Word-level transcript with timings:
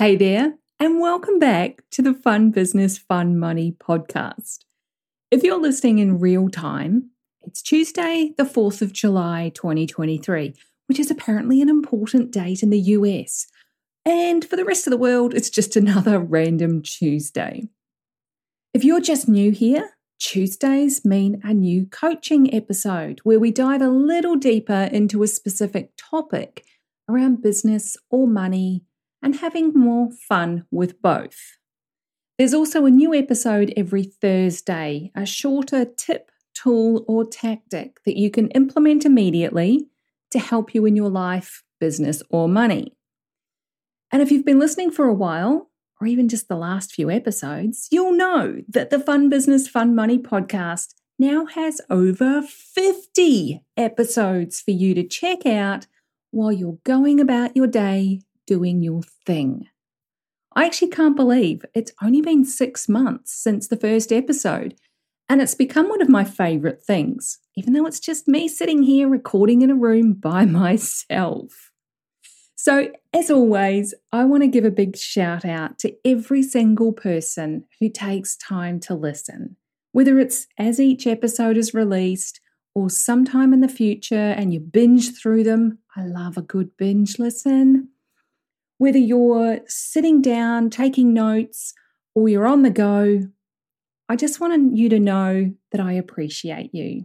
Hey 0.00 0.16
there, 0.16 0.54
and 0.78 0.98
welcome 0.98 1.38
back 1.38 1.82
to 1.90 2.00
the 2.00 2.14
Fun 2.14 2.52
Business, 2.52 2.96
Fun 2.96 3.38
Money 3.38 3.76
podcast. 3.78 4.60
If 5.30 5.42
you're 5.42 5.60
listening 5.60 5.98
in 5.98 6.18
real 6.18 6.48
time, 6.48 7.10
it's 7.42 7.60
Tuesday, 7.60 8.32
the 8.38 8.44
4th 8.44 8.80
of 8.80 8.94
July, 8.94 9.52
2023, 9.54 10.54
which 10.86 10.98
is 10.98 11.10
apparently 11.10 11.60
an 11.60 11.68
important 11.68 12.30
date 12.30 12.62
in 12.62 12.70
the 12.70 12.80
US. 12.80 13.46
And 14.06 14.42
for 14.42 14.56
the 14.56 14.64
rest 14.64 14.86
of 14.86 14.90
the 14.90 14.96
world, 14.96 15.34
it's 15.34 15.50
just 15.50 15.76
another 15.76 16.18
random 16.18 16.80
Tuesday. 16.80 17.68
If 18.72 18.84
you're 18.84 19.02
just 19.02 19.28
new 19.28 19.50
here, 19.50 19.90
Tuesdays 20.18 21.04
mean 21.04 21.42
a 21.44 21.52
new 21.52 21.84
coaching 21.84 22.54
episode 22.54 23.20
where 23.24 23.38
we 23.38 23.50
dive 23.50 23.82
a 23.82 23.90
little 23.90 24.36
deeper 24.36 24.88
into 24.90 25.22
a 25.22 25.26
specific 25.26 25.92
topic 25.98 26.64
around 27.06 27.42
business 27.42 27.98
or 28.08 28.26
money 28.26 28.84
and 29.22 29.36
having 29.36 29.72
more 29.72 30.10
fun 30.10 30.66
with 30.70 31.00
both. 31.02 31.58
There's 32.38 32.54
also 32.54 32.86
a 32.86 32.90
new 32.90 33.14
episode 33.14 33.72
every 33.76 34.02
Thursday, 34.02 35.10
a 35.14 35.26
shorter 35.26 35.84
tip, 35.84 36.30
tool, 36.54 37.04
or 37.06 37.24
tactic 37.24 38.02
that 38.04 38.16
you 38.16 38.30
can 38.30 38.48
implement 38.52 39.04
immediately 39.04 39.88
to 40.30 40.38
help 40.38 40.74
you 40.74 40.86
in 40.86 40.96
your 40.96 41.10
life, 41.10 41.62
business, 41.80 42.22
or 42.30 42.48
money. 42.48 42.96
And 44.10 44.22
if 44.22 44.30
you've 44.30 44.44
been 44.44 44.58
listening 44.58 44.90
for 44.90 45.06
a 45.06 45.14
while, 45.14 45.70
or 46.00 46.06
even 46.06 46.28
just 46.28 46.48
the 46.48 46.56
last 46.56 46.92
few 46.92 47.10
episodes, 47.10 47.88
you'll 47.90 48.16
know 48.16 48.62
that 48.68 48.90
the 48.90 48.98
Fun 48.98 49.28
Business, 49.28 49.68
Fun 49.68 49.94
Money 49.94 50.18
podcast 50.18 50.94
now 51.18 51.44
has 51.44 51.82
over 51.90 52.40
50 52.40 53.62
episodes 53.76 54.62
for 54.62 54.70
you 54.70 54.94
to 54.94 55.06
check 55.06 55.44
out 55.44 55.86
while 56.30 56.50
you're 56.50 56.78
going 56.84 57.20
about 57.20 57.54
your 57.54 57.66
day 57.66 58.20
doing 58.50 58.82
your 58.82 59.02
thing. 59.24 59.68
I 60.56 60.66
actually 60.66 60.90
can't 60.90 61.14
believe 61.14 61.64
it's 61.72 61.92
only 62.02 62.20
been 62.20 62.44
six 62.44 62.88
months 62.88 63.32
since 63.32 63.68
the 63.68 63.76
first 63.76 64.12
episode, 64.12 64.74
and 65.28 65.40
it's 65.40 65.54
become 65.54 65.88
one 65.88 66.02
of 66.02 66.08
my 66.08 66.24
favourite 66.24 66.82
things, 66.82 67.38
even 67.56 67.74
though 67.74 67.86
it's 67.86 68.00
just 68.00 68.26
me 68.26 68.48
sitting 68.48 68.82
here 68.82 69.08
recording 69.08 69.62
in 69.62 69.70
a 69.70 69.76
room 69.76 70.14
by 70.14 70.44
myself. 70.62 71.70
So, 72.56 72.90
as 73.14 73.30
always, 73.30 73.94
I 74.10 74.24
want 74.24 74.42
to 74.42 74.48
give 74.48 74.64
a 74.64 74.72
big 74.72 74.96
shout 74.96 75.44
out 75.44 75.78
to 75.78 75.94
every 76.04 76.42
single 76.42 76.92
person 76.92 77.66
who 77.78 77.88
takes 77.88 78.36
time 78.36 78.80
to 78.80 78.96
listen, 78.96 79.54
whether 79.92 80.18
it's 80.18 80.48
as 80.58 80.80
each 80.80 81.06
episode 81.06 81.56
is 81.56 81.72
released 81.72 82.40
or 82.74 82.90
sometime 82.90 83.52
in 83.52 83.60
the 83.60 83.68
future 83.68 84.16
and 84.16 84.52
you 84.52 84.58
binge 84.58 85.16
through 85.16 85.44
them. 85.44 85.78
I 85.96 86.04
love 86.04 86.36
a 86.36 86.42
good 86.42 86.76
binge 86.76 87.20
listen 87.20 87.90
whether 88.80 88.96
you're 88.96 89.60
sitting 89.66 90.22
down 90.22 90.70
taking 90.70 91.12
notes 91.12 91.74
or 92.14 92.30
you're 92.30 92.46
on 92.46 92.62
the 92.62 92.70
go, 92.70 93.20
I 94.08 94.16
just 94.16 94.40
want 94.40 94.74
you 94.74 94.88
to 94.88 94.98
know 94.98 95.52
that 95.70 95.82
I 95.82 95.92
appreciate 95.92 96.74
you. 96.74 97.04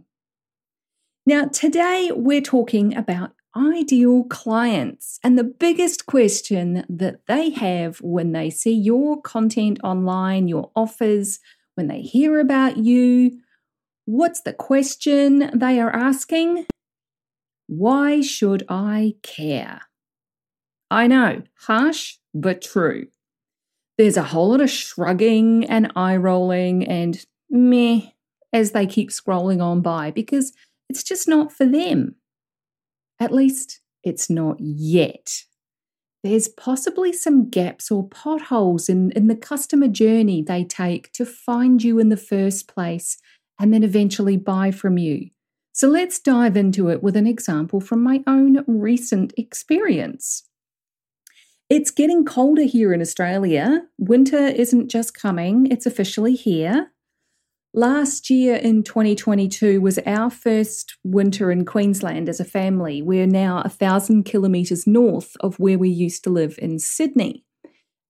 Now, 1.26 1.48
today 1.48 2.12
we're 2.14 2.40
talking 2.40 2.96
about 2.96 3.32
ideal 3.54 4.24
clients 4.24 5.20
and 5.22 5.38
the 5.38 5.44
biggest 5.44 6.06
question 6.06 6.86
that 6.88 7.26
they 7.28 7.50
have 7.50 7.98
when 8.00 8.32
they 8.32 8.48
see 8.48 8.72
your 8.72 9.20
content 9.20 9.78
online, 9.84 10.48
your 10.48 10.70
offers, 10.74 11.40
when 11.74 11.88
they 11.88 12.00
hear 12.00 12.40
about 12.40 12.78
you. 12.78 13.38
What's 14.06 14.40
the 14.40 14.54
question 14.54 15.50
they 15.52 15.78
are 15.78 15.94
asking? 15.94 16.64
Why 17.66 18.22
should 18.22 18.64
I 18.66 19.16
care? 19.22 19.82
I 20.90 21.06
know, 21.06 21.42
harsh, 21.60 22.16
but 22.34 22.62
true. 22.62 23.08
There's 23.98 24.16
a 24.16 24.22
whole 24.22 24.50
lot 24.50 24.60
of 24.60 24.70
shrugging 24.70 25.64
and 25.64 25.90
eye 25.96 26.16
rolling 26.16 26.86
and 26.86 27.24
meh 27.50 28.02
as 28.52 28.72
they 28.72 28.86
keep 28.86 29.10
scrolling 29.10 29.62
on 29.62 29.80
by 29.80 30.10
because 30.10 30.52
it's 30.88 31.02
just 31.02 31.26
not 31.26 31.52
for 31.52 31.66
them. 31.66 32.16
At 33.18 33.32
least 33.32 33.80
it's 34.04 34.28
not 34.28 34.56
yet. 34.60 35.44
There's 36.22 36.48
possibly 36.48 37.12
some 37.12 37.50
gaps 37.50 37.90
or 37.90 38.08
potholes 38.08 38.88
in, 38.88 39.12
in 39.12 39.28
the 39.28 39.36
customer 39.36 39.88
journey 39.88 40.42
they 40.42 40.64
take 40.64 41.12
to 41.12 41.24
find 41.24 41.82
you 41.82 41.98
in 41.98 42.08
the 42.08 42.16
first 42.16 42.68
place 42.68 43.18
and 43.58 43.72
then 43.72 43.82
eventually 43.82 44.36
buy 44.36 44.70
from 44.70 44.98
you. 44.98 45.30
So 45.72 45.88
let's 45.88 46.18
dive 46.18 46.56
into 46.56 46.88
it 46.88 47.02
with 47.02 47.16
an 47.16 47.26
example 47.26 47.80
from 47.80 48.02
my 48.02 48.22
own 48.26 48.64
recent 48.66 49.34
experience. 49.36 50.44
It's 51.68 51.90
getting 51.90 52.24
colder 52.24 52.62
here 52.62 52.92
in 52.92 53.00
Australia. 53.00 53.82
Winter 53.98 54.38
isn't 54.38 54.88
just 54.88 55.18
coming, 55.18 55.66
it's 55.66 55.84
officially 55.84 56.36
here. 56.36 56.92
Last 57.74 58.30
year 58.30 58.54
in 58.54 58.84
2022 58.84 59.80
was 59.80 59.98
our 60.06 60.30
first 60.30 60.96
winter 61.02 61.50
in 61.50 61.64
Queensland 61.64 62.28
as 62.28 62.38
a 62.38 62.44
family. 62.44 63.02
We're 63.02 63.26
now 63.26 63.62
a 63.62 63.68
thousand 63.68 64.22
kilometres 64.22 64.86
north 64.86 65.36
of 65.40 65.58
where 65.58 65.76
we 65.76 65.88
used 65.88 66.22
to 66.24 66.30
live 66.30 66.56
in 66.62 66.78
Sydney. 66.78 67.44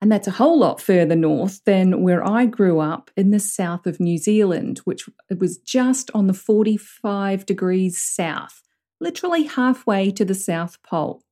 And 0.02 0.12
that's 0.12 0.28
a 0.28 0.32
whole 0.32 0.58
lot 0.58 0.82
further 0.82 1.16
north 1.16 1.64
than 1.64 2.02
where 2.02 2.22
I 2.28 2.44
grew 2.44 2.78
up 2.78 3.10
in 3.16 3.30
the 3.30 3.40
south 3.40 3.86
of 3.86 3.98
New 3.98 4.18
Zealand, 4.18 4.80
which 4.84 5.08
was 5.36 5.56
just 5.56 6.10
on 6.12 6.26
the 6.26 6.34
45 6.34 7.46
degrees 7.46 8.00
south, 8.00 8.62
literally 9.00 9.44
halfway 9.44 10.10
to 10.10 10.26
the 10.26 10.34
South 10.34 10.76
Pole. 10.82 11.22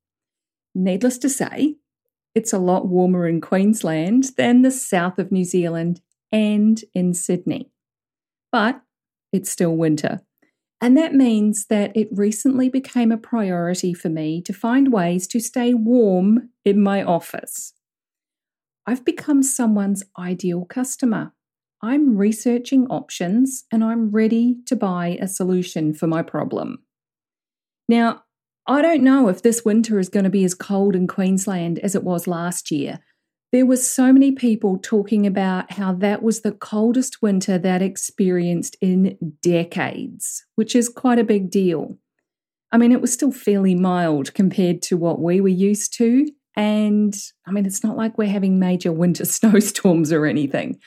Needless 0.75 1.19
to 1.19 1.29
say, 1.29 1.77
it's 2.35 2.53
a 2.53 2.59
lot 2.59 2.89
warmer 2.89 3.27
in 3.27 3.41
Queensland 3.41 4.31
than 4.37 4.63
the 4.63 4.71
south 4.71 5.19
of 5.19 5.31
New 5.31 5.45
Zealand 5.45 6.01
and 6.33 6.83
in 6.95 7.15
Sydney. 7.15 7.71
But 8.51 8.81
it's 9.33 9.51
still 9.51 9.77
winter. 9.77 10.21
And 10.81 10.97
that 10.97 11.15
means 11.15 11.67
that 11.67 11.97
it 11.97 12.09
recently 12.13 12.69
became 12.69 13.11
a 13.11 13.17
priority 13.17 13.95
for 13.95 14.09
me 14.09 14.43
to 14.43 14.53
find 14.53 14.93
ways 14.93 15.27
to 15.29 15.41
stay 15.41 15.73
warm 15.73 16.51
in 16.65 16.83
my 16.83 17.03
office. 17.03 17.73
I've 18.87 19.05
become 19.05 19.43
someone's 19.43 20.03
ideal 20.19 20.67
customer. 20.67 21.33
I'm 21.81 22.17
researching 22.17 22.87
options 22.89 23.65
and 23.73 23.83
I'm 23.83 24.11
ready 24.11 24.59
to 24.67 24.77
buy 24.77 25.19
a 25.21 25.29
solution 25.29 25.95
for 25.95 26.07
my 26.07 26.23
problem. 26.23 26.83
Now, 27.89 28.24
I 28.67 28.81
don't 28.81 29.03
know 29.03 29.29
if 29.29 29.43
this 29.43 29.65
winter 29.65 29.99
is 29.99 30.09
going 30.09 30.25
to 30.25 30.31
be 30.31 30.45
as 30.45 30.55
cold 30.55 30.97
in 30.97 31.07
Queensland 31.07 31.79
as 31.81 31.95
it 31.95 32.03
was 32.03 32.27
last 32.27 32.71
year. 32.71 33.01
There 33.53 33.67
were 33.67 33.77
so 33.77 34.13
many 34.13 34.33
people 34.33 34.79
talking 34.79 35.27
about 35.27 35.73
how 35.73 35.93
that 35.95 36.23
was 36.23 36.41
the 36.41 36.53
coldest 36.53 37.21
winter 37.21 37.59
they'd 37.59 37.83
experienced 37.83 38.77
in 38.81 39.17
decades, 39.43 40.45
which 40.57 40.75
is 40.75 40.89
quite 40.89 41.19
a 41.19 41.25
big 41.25 41.51
deal. 41.51 41.99
I 42.73 42.79
mean, 42.79 42.91
it 42.91 43.01
was 43.01 43.13
still 43.13 43.31
fairly 43.31 43.75
mild 43.75 44.35
compared 44.35 44.83
to 44.83 44.97
what 44.97 45.21
we 45.21 45.41
were 45.41 45.49
used 45.49 45.95
to. 45.99 46.27
And 46.57 47.15
I 47.47 47.53
mean, 47.53 47.67
it's 47.67 47.85
not 47.85 47.97
like 47.97 48.17
we're 48.17 48.29
having 48.29 48.59
major 48.59 48.93
winter 49.05 49.27
snowstorms 49.27 50.11
or 50.11 50.25
anything. 50.25 50.81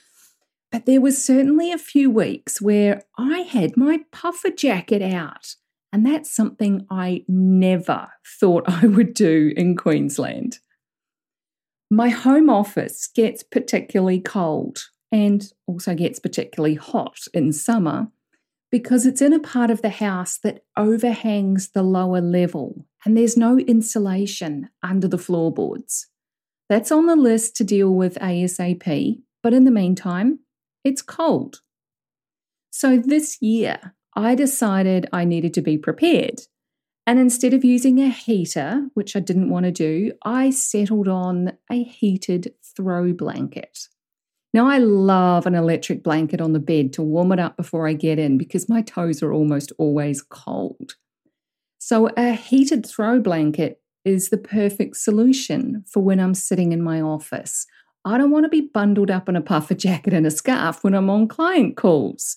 But 0.71 0.85
there 0.85 1.00
was 1.00 1.23
certainly 1.23 1.71
a 1.71 1.77
few 1.77 2.09
weeks 2.09 2.62
where 2.62 3.03
I 3.18 3.39
had 3.41 3.77
my 3.77 4.01
puffer 4.12 4.50
jacket 4.50 5.01
out 5.01 5.56
And 5.91 6.05
that's 6.05 6.29
something 6.29 6.85
I 6.89 7.23
never 7.27 8.09
thought 8.39 8.63
I 8.67 8.87
would 8.87 9.13
do 9.13 9.53
in 9.55 9.75
Queensland. 9.75 10.59
My 11.89 12.09
home 12.09 12.49
office 12.49 13.07
gets 13.07 13.43
particularly 13.43 14.19
cold 14.19 14.79
and 15.11 15.49
also 15.67 15.95
gets 15.95 16.19
particularly 16.19 16.75
hot 16.75 17.19
in 17.33 17.53
summer 17.53 18.07
because 18.69 19.05
it's 19.05 19.21
in 19.21 19.31
a 19.31 19.39
part 19.39 19.71
of 19.71 19.81
the 19.81 19.89
house 19.89 20.37
that 20.39 20.65
overhangs 20.75 21.69
the 21.69 21.83
lower 21.83 22.19
level 22.19 22.85
and 23.05 23.15
there's 23.15 23.37
no 23.37 23.57
insulation 23.57 24.69
under 24.83 25.07
the 25.07 25.17
floorboards. 25.17 26.07
That's 26.67 26.91
on 26.91 27.05
the 27.05 27.15
list 27.15 27.55
to 27.57 27.63
deal 27.63 27.93
with 27.93 28.15
ASAP, 28.15 29.21
but 29.41 29.53
in 29.53 29.63
the 29.63 29.71
meantime, 29.71 30.39
it's 30.83 31.01
cold. 31.01 31.61
So 32.69 32.97
this 32.97 33.41
year, 33.41 33.95
I 34.17 34.33
decided 34.33 35.07
I 35.13 35.25
needed 35.25 35.53
to 35.53 35.61
be 35.61 35.77
prepared. 35.77 36.41
And 37.05 37.19
instead 37.19 37.53
of 37.53 37.63
using 37.63 37.99
a 37.99 38.09
heater, 38.09 38.87
which 38.95 39.15
I 39.15 39.19
didn't 39.19 39.51
want 39.51 39.65
to 39.65 39.71
do, 39.71 40.11
I 40.25 40.49
settled 40.49 41.07
on 41.07 41.53
a 41.71 41.83
heated 41.83 42.55
throw 42.75 43.13
blanket. 43.13 43.87
Now, 44.55 44.67
I 44.67 44.79
love 44.79 45.45
an 45.45 45.53
electric 45.53 46.03
blanket 46.03 46.41
on 46.41 46.53
the 46.53 46.59
bed 46.59 46.93
to 46.93 47.03
warm 47.03 47.31
it 47.31 47.39
up 47.39 47.57
before 47.57 47.87
I 47.87 47.93
get 47.93 48.17
in 48.17 48.39
because 48.39 48.67
my 48.67 48.81
toes 48.81 49.21
are 49.21 49.31
almost 49.31 49.71
always 49.77 50.23
cold. 50.23 50.95
So, 51.77 52.09
a 52.17 52.33
heated 52.33 52.87
throw 52.87 53.19
blanket 53.21 53.81
is 54.03 54.29
the 54.29 54.37
perfect 54.37 54.97
solution 54.97 55.83
for 55.87 56.01
when 56.01 56.19
I'm 56.19 56.33
sitting 56.33 56.71
in 56.71 56.81
my 56.81 57.01
office. 57.01 57.67
I 58.03 58.17
don't 58.17 58.31
want 58.31 58.45
to 58.45 58.49
be 58.49 58.61
bundled 58.73 59.11
up 59.11 59.29
in 59.29 59.35
a 59.35 59.41
puffer 59.41 59.75
jacket 59.75 60.13
and 60.13 60.25
a 60.25 60.31
scarf 60.31 60.83
when 60.83 60.95
I'm 60.95 61.09
on 61.09 61.27
client 61.27 61.77
calls. 61.77 62.35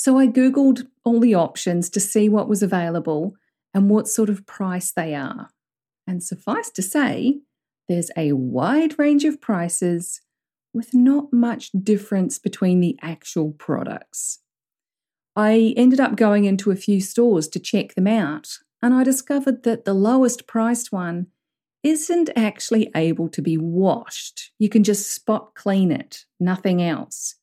So, 0.00 0.16
I 0.16 0.28
Googled 0.28 0.86
all 1.02 1.18
the 1.18 1.34
options 1.34 1.90
to 1.90 1.98
see 1.98 2.28
what 2.28 2.48
was 2.48 2.62
available 2.62 3.34
and 3.74 3.90
what 3.90 4.06
sort 4.06 4.30
of 4.30 4.46
price 4.46 4.92
they 4.92 5.12
are. 5.12 5.50
And 6.06 6.22
suffice 6.22 6.70
to 6.70 6.82
say, 6.82 7.40
there's 7.88 8.12
a 8.16 8.30
wide 8.34 8.96
range 8.96 9.24
of 9.24 9.40
prices 9.40 10.20
with 10.72 10.94
not 10.94 11.32
much 11.32 11.72
difference 11.72 12.38
between 12.38 12.78
the 12.78 12.96
actual 13.02 13.50
products. 13.50 14.38
I 15.34 15.74
ended 15.76 15.98
up 15.98 16.14
going 16.14 16.44
into 16.44 16.70
a 16.70 16.76
few 16.76 17.00
stores 17.00 17.48
to 17.48 17.58
check 17.58 17.96
them 17.96 18.06
out, 18.06 18.58
and 18.80 18.94
I 18.94 19.02
discovered 19.02 19.64
that 19.64 19.84
the 19.84 19.94
lowest 19.94 20.46
priced 20.46 20.92
one 20.92 21.26
isn't 21.82 22.30
actually 22.36 22.92
able 22.94 23.28
to 23.30 23.42
be 23.42 23.58
washed. 23.58 24.52
You 24.60 24.68
can 24.68 24.84
just 24.84 25.12
spot 25.12 25.56
clean 25.56 25.90
it, 25.90 26.24
nothing 26.38 26.80
else. 26.80 27.34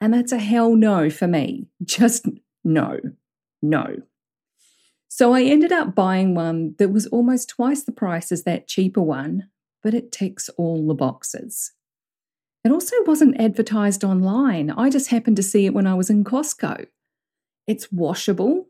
And 0.00 0.12
that's 0.12 0.32
a 0.32 0.38
hell 0.38 0.74
no 0.74 1.10
for 1.10 1.26
me. 1.26 1.68
Just 1.84 2.26
no, 2.64 2.98
no. 3.62 3.96
So 5.08 5.32
I 5.32 5.42
ended 5.42 5.72
up 5.72 5.94
buying 5.94 6.34
one 6.34 6.74
that 6.78 6.90
was 6.90 7.06
almost 7.06 7.48
twice 7.48 7.84
the 7.84 7.92
price 7.92 8.30
as 8.30 8.42
that 8.44 8.68
cheaper 8.68 9.00
one, 9.00 9.48
but 9.82 9.94
it 9.94 10.12
ticks 10.12 10.50
all 10.58 10.86
the 10.86 10.94
boxes. 10.94 11.72
It 12.64 12.72
also 12.72 12.96
wasn't 13.06 13.40
advertised 13.40 14.04
online. 14.04 14.70
I 14.70 14.90
just 14.90 15.10
happened 15.10 15.36
to 15.36 15.42
see 15.42 15.66
it 15.66 15.72
when 15.72 15.86
I 15.86 15.94
was 15.94 16.10
in 16.10 16.24
Costco. 16.24 16.86
It's 17.66 17.90
washable, 17.92 18.66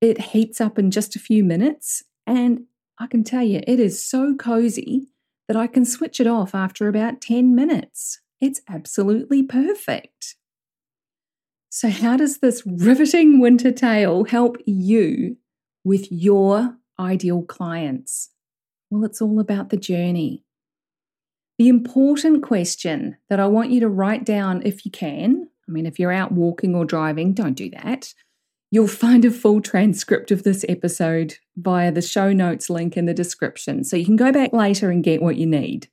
it 0.00 0.20
heats 0.20 0.60
up 0.60 0.78
in 0.78 0.90
just 0.90 1.16
a 1.16 1.20
few 1.20 1.44
minutes, 1.44 2.02
and 2.26 2.64
I 2.98 3.06
can 3.06 3.24
tell 3.24 3.42
you, 3.42 3.62
it 3.66 3.78
is 3.78 4.04
so 4.04 4.34
cozy 4.34 5.06
that 5.48 5.56
I 5.56 5.66
can 5.66 5.84
switch 5.84 6.20
it 6.20 6.26
off 6.26 6.54
after 6.54 6.88
about 6.88 7.20
10 7.20 7.54
minutes. 7.54 8.20
It's 8.40 8.60
absolutely 8.68 9.42
perfect. 9.42 10.36
So, 11.76 11.90
how 11.90 12.16
does 12.16 12.38
this 12.38 12.62
riveting 12.64 13.38
winter 13.38 13.70
tale 13.70 14.24
help 14.24 14.56
you 14.64 15.36
with 15.84 16.10
your 16.10 16.78
ideal 16.98 17.42
clients? 17.42 18.30
Well, 18.88 19.04
it's 19.04 19.20
all 19.20 19.38
about 19.38 19.68
the 19.68 19.76
journey. 19.76 20.42
The 21.58 21.68
important 21.68 22.42
question 22.42 23.18
that 23.28 23.40
I 23.40 23.46
want 23.48 23.72
you 23.72 23.80
to 23.80 23.90
write 23.90 24.24
down 24.24 24.62
if 24.64 24.86
you 24.86 24.90
can 24.90 25.50
I 25.68 25.70
mean, 25.70 25.84
if 25.84 25.98
you're 25.98 26.12
out 26.12 26.32
walking 26.32 26.74
or 26.74 26.86
driving, 26.86 27.34
don't 27.34 27.52
do 27.52 27.68
that. 27.72 28.14
You'll 28.70 28.88
find 28.88 29.26
a 29.26 29.30
full 29.30 29.60
transcript 29.60 30.30
of 30.30 30.44
this 30.44 30.64
episode 30.70 31.34
via 31.58 31.92
the 31.92 32.00
show 32.00 32.32
notes 32.32 32.70
link 32.70 32.96
in 32.96 33.04
the 33.04 33.12
description, 33.12 33.84
so 33.84 33.96
you 33.96 34.06
can 34.06 34.16
go 34.16 34.32
back 34.32 34.54
later 34.54 34.90
and 34.90 35.04
get 35.04 35.20
what 35.20 35.36
you 35.36 35.44
need. 35.44 35.88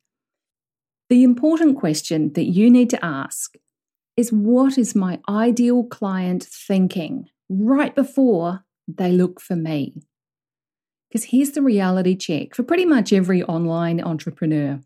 The 1.10 1.26
important 1.26 1.78
question 1.78 2.32
that 2.34 2.46
you 2.46 2.72
need 2.72 2.90
to 2.92 3.06
ask 3.06 3.58
is 4.16 4.32
what 4.32 4.78
is 4.78 4.96
my 4.96 5.20
ideal 5.28 5.84
client 5.84 6.44
thinking 6.44 7.30
right 7.50 7.94
before 7.96 8.64
they 8.88 9.12
look 9.12 9.40
for 9.40 9.56
me? 9.56 9.96
Because 11.10 11.26
here's 11.26 11.52
the 11.52 11.62
reality 11.62 12.16
check 12.16 12.56
for 12.56 12.64
pretty 12.64 12.86
much 12.86 13.14
every 13.14 13.44
online 13.44 14.02
entrepreneur 14.02 14.80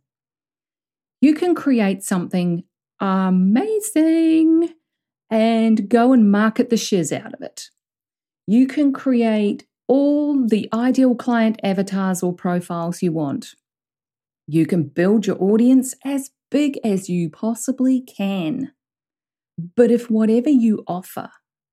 you 1.22 1.34
can 1.34 1.56
create 1.56 2.04
something 2.04 2.64
amazing 3.00 4.74
and 5.30 5.90
go 5.90 6.14
and 6.14 6.32
market 6.32 6.70
the 6.70 6.78
shiz 6.78 7.12
out 7.12 7.34
of 7.34 7.42
it. 7.42 7.70
You 8.46 8.68
can 8.68 8.94
create 8.94 9.66
all 9.88 10.46
the 10.46 10.70
ideal 10.74 11.16
client 11.16 11.60
avatars 11.64 12.22
or 12.22 12.34
profiles 12.34 13.02
you 13.02 13.12
want. 13.12 13.56
You 14.48 14.66
can 14.66 14.84
build 14.84 15.26
your 15.28 15.42
audience 15.42 15.96
as 16.06 16.30
big 16.50 16.80
as 16.84 17.10
you 17.10 17.30
possibly 17.30 18.02
can. 18.02 18.72
But 19.58 19.92
if 19.92 20.10
whatever 20.10 20.50
you 20.50 20.84
offer 20.88 21.30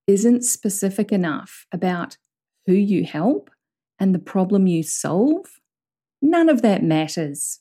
isn't 0.06 0.44
specific 0.44 1.12
enough 1.12 1.66
about 1.72 2.16
who 2.66 2.72
you 2.72 3.04
help 3.04 3.50
and 3.98 4.14
the 4.14 4.18
problem 4.18 4.66
you 4.66 4.82
solve, 4.82 5.60
none 6.22 6.48
of 6.48 6.62
that 6.62 6.82
matters. 6.82 7.60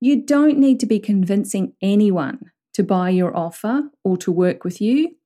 You 0.00 0.24
don't 0.24 0.58
need 0.58 0.80
to 0.80 0.86
be 0.86 0.98
convincing 0.98 1.74
anyone 1.82 2.40
to 2.74 2.82
buy 2.82 3.10
your 3.10 3.36
offer 3.36 3.90
or 4.02 4.16
to 4.18 4.32
work 4.32 4.64
with 4.64 4.80
you 4.80 5.16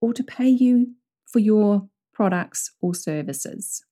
or 0.00 0.12
to 0.12 0.22
pay 0.22 0.48
you 0.48 0.92
for 1.26 1.40
your 1.40 1.88
products 2.12 2.72
or 2.80 2.94
services. 2.94 3.84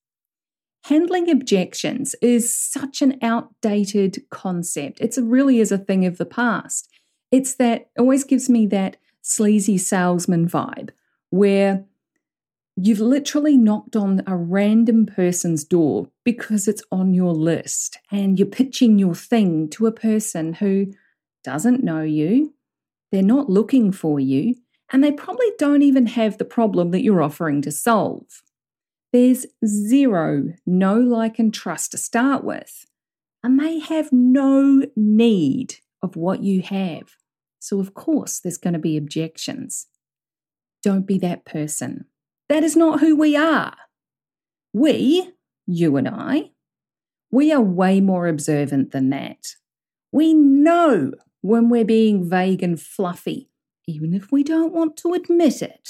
Handling 0.84 1.30
objections 1.30 2.14
is 2.22 2.52
such 2.54 3.02
an 3.02 3.18
outdated 3.22 4.22
concept. 4.30 5.00
It 5.00 5.16
really 5.20 5.60
is 5.60 5.70
a 5.70 5.78
thing 5.78 6.04
of 6.06 6.18
the 6.18 6.26
past. 6.26 6.88
It's 7.30 7.54
that 7.56 7.90
always 7.98 8.24
gives 8.24 8.48
me 8.48 8.66
that 8.68 8.96
sleazy 9.22 9.78
salesman 9.78 10.48
vibe 10.48 10.90
where 11.30 11.84
You've 12.76 13.00
literally 13.00 13.58
knocked 13.58 13.96
on 13.96 14.22
a 14.26 14.34
random 14.34 15.04
person's 15.04 15.62
door 15.62 16.08
because 16.24 16.66
it's 16.66 16.82
on 16.90 17.12
your 17.12 17.34
list 17.34 17.98
and 18.10 18.38
you're 18.38 18.48
pitching 18.48 18.98
your 18.98 19.14
thing 19.14 19.68
to 19.70 19.86
a 19.86 19.92
person 19.92 20.54
who 20.54 20.86
doesn't 21.44 21.84
know 21.84 22.00
you, 22.00 22.54
they're 23.10 23.22
not 23.22 23.50
looking 23.50 23.92
for 23.92 24.18
you, 24.18 24.54
and 24.90 25.04
they 25.04 25.12
probably 25.12 25.50
don't 25.58 25.82
even 25.82 26.06
have 26.06 26.38
the 26.38 26.46
problem 26.46 26.92
that 26.92 27.02
you're 27.02 27.22
offering 27.22 27.60
to 27.62 27.70
solve. 27.70 28.42
There's 29.12 29.44
zero 29.66 30.54
know 30.64 30.96
like, 30.96 31.38
and 31.38 31.52
trust 31.52 31.90
to 31.90 31.98
start 31.98 32.42
with, 32.42 32.86
and 33.42 33.60
they 33.60 33.80
have 33.80 34.12
no 34.12 34.82
need 34.96 35.76
of 36.02 36.16
what 36.16 36.42
you 36.42 36.62
have. 36.62 37.16
So, 37.62 37.78
of 37.78 37.94
course, 37.94 38.40
there's 38.40 38.58
going 38.58 38.72
to 38.72 38.80
be 38.80 38.96
objections. 38.96 39.86
Don't 40.82 41.06
be 41.06 41.16
that 41.18 41.44
person. 41.44 42.06
That 42.48 42.64
is 42.64 42.74
not 42.74 42.98
who 42.98 43.14
we 43.14 43.36
are. 43.36 43.76
We, 44.72 45.30
you 45.64 45.96
and 45.96 46.08
I, 46.08 46.50
we 47.30 47.52
are 47.52 47.60
way 47.60 48.00
more 48.00 48.26
observant 48.26 48.90
than 48.90 49.10
that. 49.10 49.54
We 50.10 50.34
know 50.34 51.12
when 51.40 51.68
we're 51.68 51.84
being 51.84 52.28
vague 52.28 52.64
and 52.64 52.80
fluffy, 52.80 53.48
even 53.86 54.12
if 54.12 54.32
we 54.32 54.42
don't 54.42 54.72
want 54.72 54.96
to 54.96 55.14
admit 55.14 55.62
it. 55.62 55.88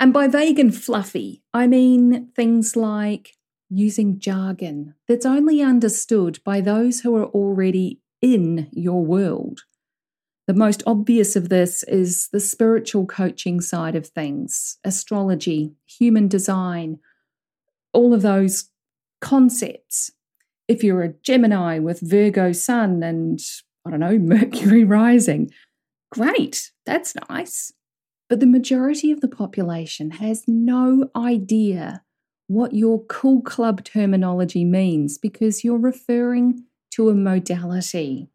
And 0.00 0.14
by 0.14 0.28
vague 0.28 0.58
and 0.58 0.74
fluffy, 0.74 1.42
I 1.52 1.66
mean 1.66 2.30
things 2.34 2.74
like 2.74 3.32
using 3.68 4.18
jargon 4.18 4.94
that's 5.06 5.26
only 5.26 5.60
understood 5.60 6.38
by 6.42 6.62
those 6.62 7.00
who 7.00 7.14
are 7.16 7.26
already 7.26 8.00
in 8.22 8.70
your 8.72 9.04
world. 9.04 9.60
The 10.46 10.54
most 10.54 10.82
obvious 10.86 11.36
of 11.36 11.48
this 11.48 11.82
is 11.84 12.28
the 12.28 12.40
spiritual 12.40 13.06
coaching 13.06 13.60
side 13.60 13.96
of 13.96 14.08
things, 14.08 14.78
astrology, 14.84 15.72
human 15.86 16.28
design, 16.28 16.98
all 17.94 18.12
of 18.12 18.22
those 18.22 18.68
concepts. 19.22 20.10
If 20.68 20.84
you're 20.84 21.02
a 21.02 21.14
Gemini 21.22 21.78
with 21.78 22.00
Virgo 22.00 22.52
sun 22.52 23.02
and, 23.02 23.40
I 23.86 23.90
don't 23.90 24.00
know, 24.00 24.18
Mercury 24.18 24.84
rising, 24.84 25.50
great, 26.12 26.72
that's 26.84 27.14
nice. 27.30 27.72
But 28.28 28.40
the 28.40 28.46
majority 28.46 29.12
of 29.12 29.20
the 29.20 29.28
population 29.28 30.12
has 30.12 30.44
no 30.46 31.10
idea 31.16 32.02
what 32.48 32.74
your 32.74 33.02
cool 33.04 33.40
club 33.40 33.84
terminology 33.84 34.64
means 34.64 35.16
because 35.16 35.64
you're 35.64 35.78
referring 35.78 36.64
to 36.92 37.08
a 37.08 37.14
modality. 37.14 38.28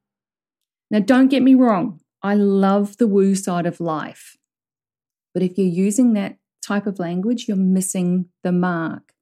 Now, 0.91 0.99
don't 0.99 1.27
get 1.27 1.43
me 1.43 1.55
wrong, 1.55 1.99
I 2.21 2.33
love 2.35 2.97
the 2.97 3.07
woo 3.07 3.35
side 3.35 3.65
of 3.65 3.79
life. 3.79 4.35
But 5.33 5.43
if 5.43 5.57
you're 5.57 5.67
using 5.67 6.13
that 6.13 6.37
type 6.61 6.87
of 6.87 6.99
language, 6.99 7.47
you're 7.47 7.57
missing 7.57 8.25
the 8.43 8.51
mark 8.51 9.13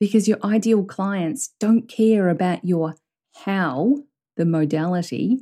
because 0.00 0.26
your 0.26 0.38
ideal 0.42 0.84
clients 0.84 1.50
don't 1.60 1.88
care 1.88 2.28
about 2.28 2.64
your 2.64 2.96
how, 3.44 3.98
the 4.36 4.44
modality, 4.44 5.40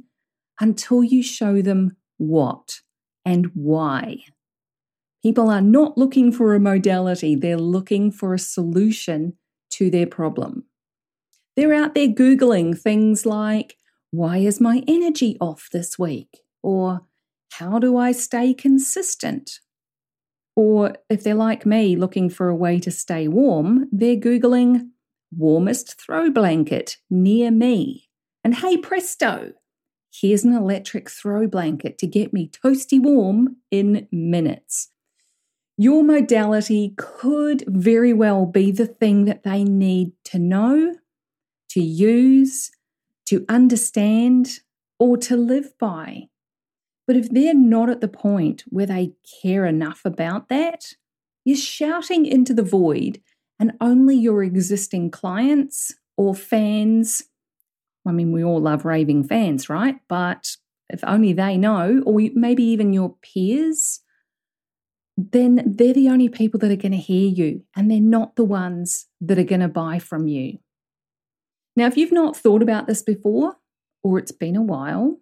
until 0.60 1.02
you 1.02 1.22
show 1.22 1.62
them 1.62 1.96
what 2.18 2.80
and 3.24 3.46
why. 3.54 4.18
People 5.22 5.48
are 5.48 5.60
not 5.60 5.96
looking 5.96 6.32
for 6.32 6.54
a 6.54 6.60
modality, 6.60 7.34
they're 7.34 7.56
looking 7.56 8.10
for 8.10 8.34
a 8.34 8.38
solution 8.38 9.34
to 9.70 9.90
their 9.90 10.06
problem. 10.06 10.64
They're 11.56 11.74
out 11.74 11.94
there 11.94 12.08
Googling 12.08 12.78
things 12.78 13.24
like, 13.24 13.76
why 14.12 14.36
is 14.36 14.60
my 14.60 14.84
energy 14.86 15.36
off 15.40 15.68
this 15.72 15.98
week? 15.98 16.42
Or 16.62 17.00
how 17.54 17.78
do 17.78 17.96
I 17.96 18.12
stay 18.12 18.54
consistent? 18.54 19.58
Or 20.54 20.94
if 21.08 21.24
they're 21.24 21.34
like 21.34 21.66
me 21.66 21.96
looking 21.96 22.28
for 22.28 22.48
a 22.48 22.54
way 22.54 22.78
to 22.80 22.90
stay 22.90 23.26
warm, 23.26 23.88
they're 23.90 24.16
Googling 24.16 24.90
warmest 25.34 25.98
throw 25.98 26.30
blanket 26.30 26.98
near 27.10 27.50
me. 27.50 28.10
And 28.44 28.56
hey 28.56 28.76
presto, 28.76 29.52
here's 30.12 30.44
an 30.44 30.52
electric 30.52 31.10
throw 31.10 31.46
blanket 31.46 31.96
to 31.98 32.06
get 32.06 32.34
me 32.34 32.50
toasty 32.50 33.00
warm 33.00 33.56
in 33.70 34.08
minutes. 34.12 34.90
Your 35.78 36.04
modality 36.04 36.92
could 36.98 37.64
very 37.66 38.12
well 38.12 38.44
be 38.44 38.72
the 38.72 38.86
thing 38.86 39.24
that 39.24 39.42
they 39.42 39.64
need 39.64 40.12
to 40.26 40.38
know, 40.38 40.96
to 41.70 41.80
use, 41.80 42.70
to 43.32 43.44
understand, 43.48 44.60
or 44.98 45.16
to 45.16 45.36
live 45.36 45.72
by. 45.78 46.28
But 47.06 47.16
if 47.16 47.30
they're 47.30 47.54
not 47.54 47.90
at 47.90 48.00
the 48.00 48.08
point 48.08 48.64
where 48.68 48.86
they 48.86 49.14
care 49.42 49.66
enough 49.66 50.02
about 50.04 50.48
that, 50.48 50.94
you're 51.44 51.56
shouting 51.56 52.26
into 52.26 52.54
the 52.54 52.62
void, 52.62 53.20
and 53.58 53.72
only 53.80 54.16
your 54.16 54.42
existing 54.42 55.10
clients 55.10 55.94
or 56.16 56.34
fans 56.34 57.22
I 58.06 58.12
mean, 58.12 58.32
we 58.32 58.42
all 58.42 58.60
love 58.60 58.84
raving 58.84 59.24
fans, 59.24 59.68
right? 59.68 59.96
But 60.08 60.56
if 60.88 61.04
only 61.04 61.32
they 61.32 61.56
know, 61.56 62.02
or 62.04 62.20
maybe 62.34 62.64
even 62.64 62.92
your 62.92 63.14
peers, 63.22 64.00
then 65.16 65.62
they're 65.64 65.94
the 65.94 66.08
only 66.08 66.28
people 66.28 66.58
that 66.60 66.70
are 66.70 66.76
going 66.76 66.92
to 66.92 66.98
hear 66.98 67.28
you, 67.28 67.62
and 67.76 67.90
they're 67.90 68.00
not 68.00 68.36
the 68.36 68.44
ones 68.44 69.06
that 69.20 69.38
are 69.38 69.44
going 69.44 69.60
to 69.60 69.68
buy 69.68 69.98
from 69.98 70.26
you. 70.26 70.58
Now, 71.74 71.86
if 71.86 71.96
you've 71.96 72.12
not 72.12 72.36
thought 72.36 72.62
about 72.62 72.86
this 72.86 73.02
before, 73.02 73.56
or 74.02 74.18
it's 74.18 74.32
been 74.32 74.56
a 74.56 74.62
while, 74.62 75.18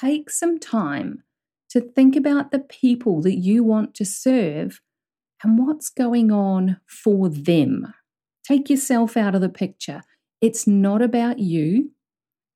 take 0.00 0.30
some 0.30 0.58
time 0.58 1.22
to 1.70 1.80
think 1.80 2.16
about 2.16 2.50
the 2.50 2.58
people 2.58 3.22
that 3.22 3.36
you 3.36 3.64
want 3.64 3.94
to 3.94 4.04
serve 4.04 4.80
and 5.42 5.58
what's 5.58 5.88
going 5.88 6.30
on 6.30 6.80
for 6.86 7.28
them. 7.28 7.94
Take 8.46 8.68
yourself 8.68 9.16
out 9.16 9.34
of 9.34 9.40
the 9.40 9.48
picture. 9.48 10.02
It's 10.40 10.66
not 10.66 11.00
about 11.00 11.38
you. 11.38 11.92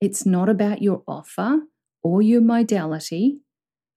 It's 0.00 0.26
not 0.26 0.48
about 0.48 0.82
your 0.82 1.02
offer 1.08 1.60
or 2.02 2.22
your 2.22 2.40
modality 2.40 3.40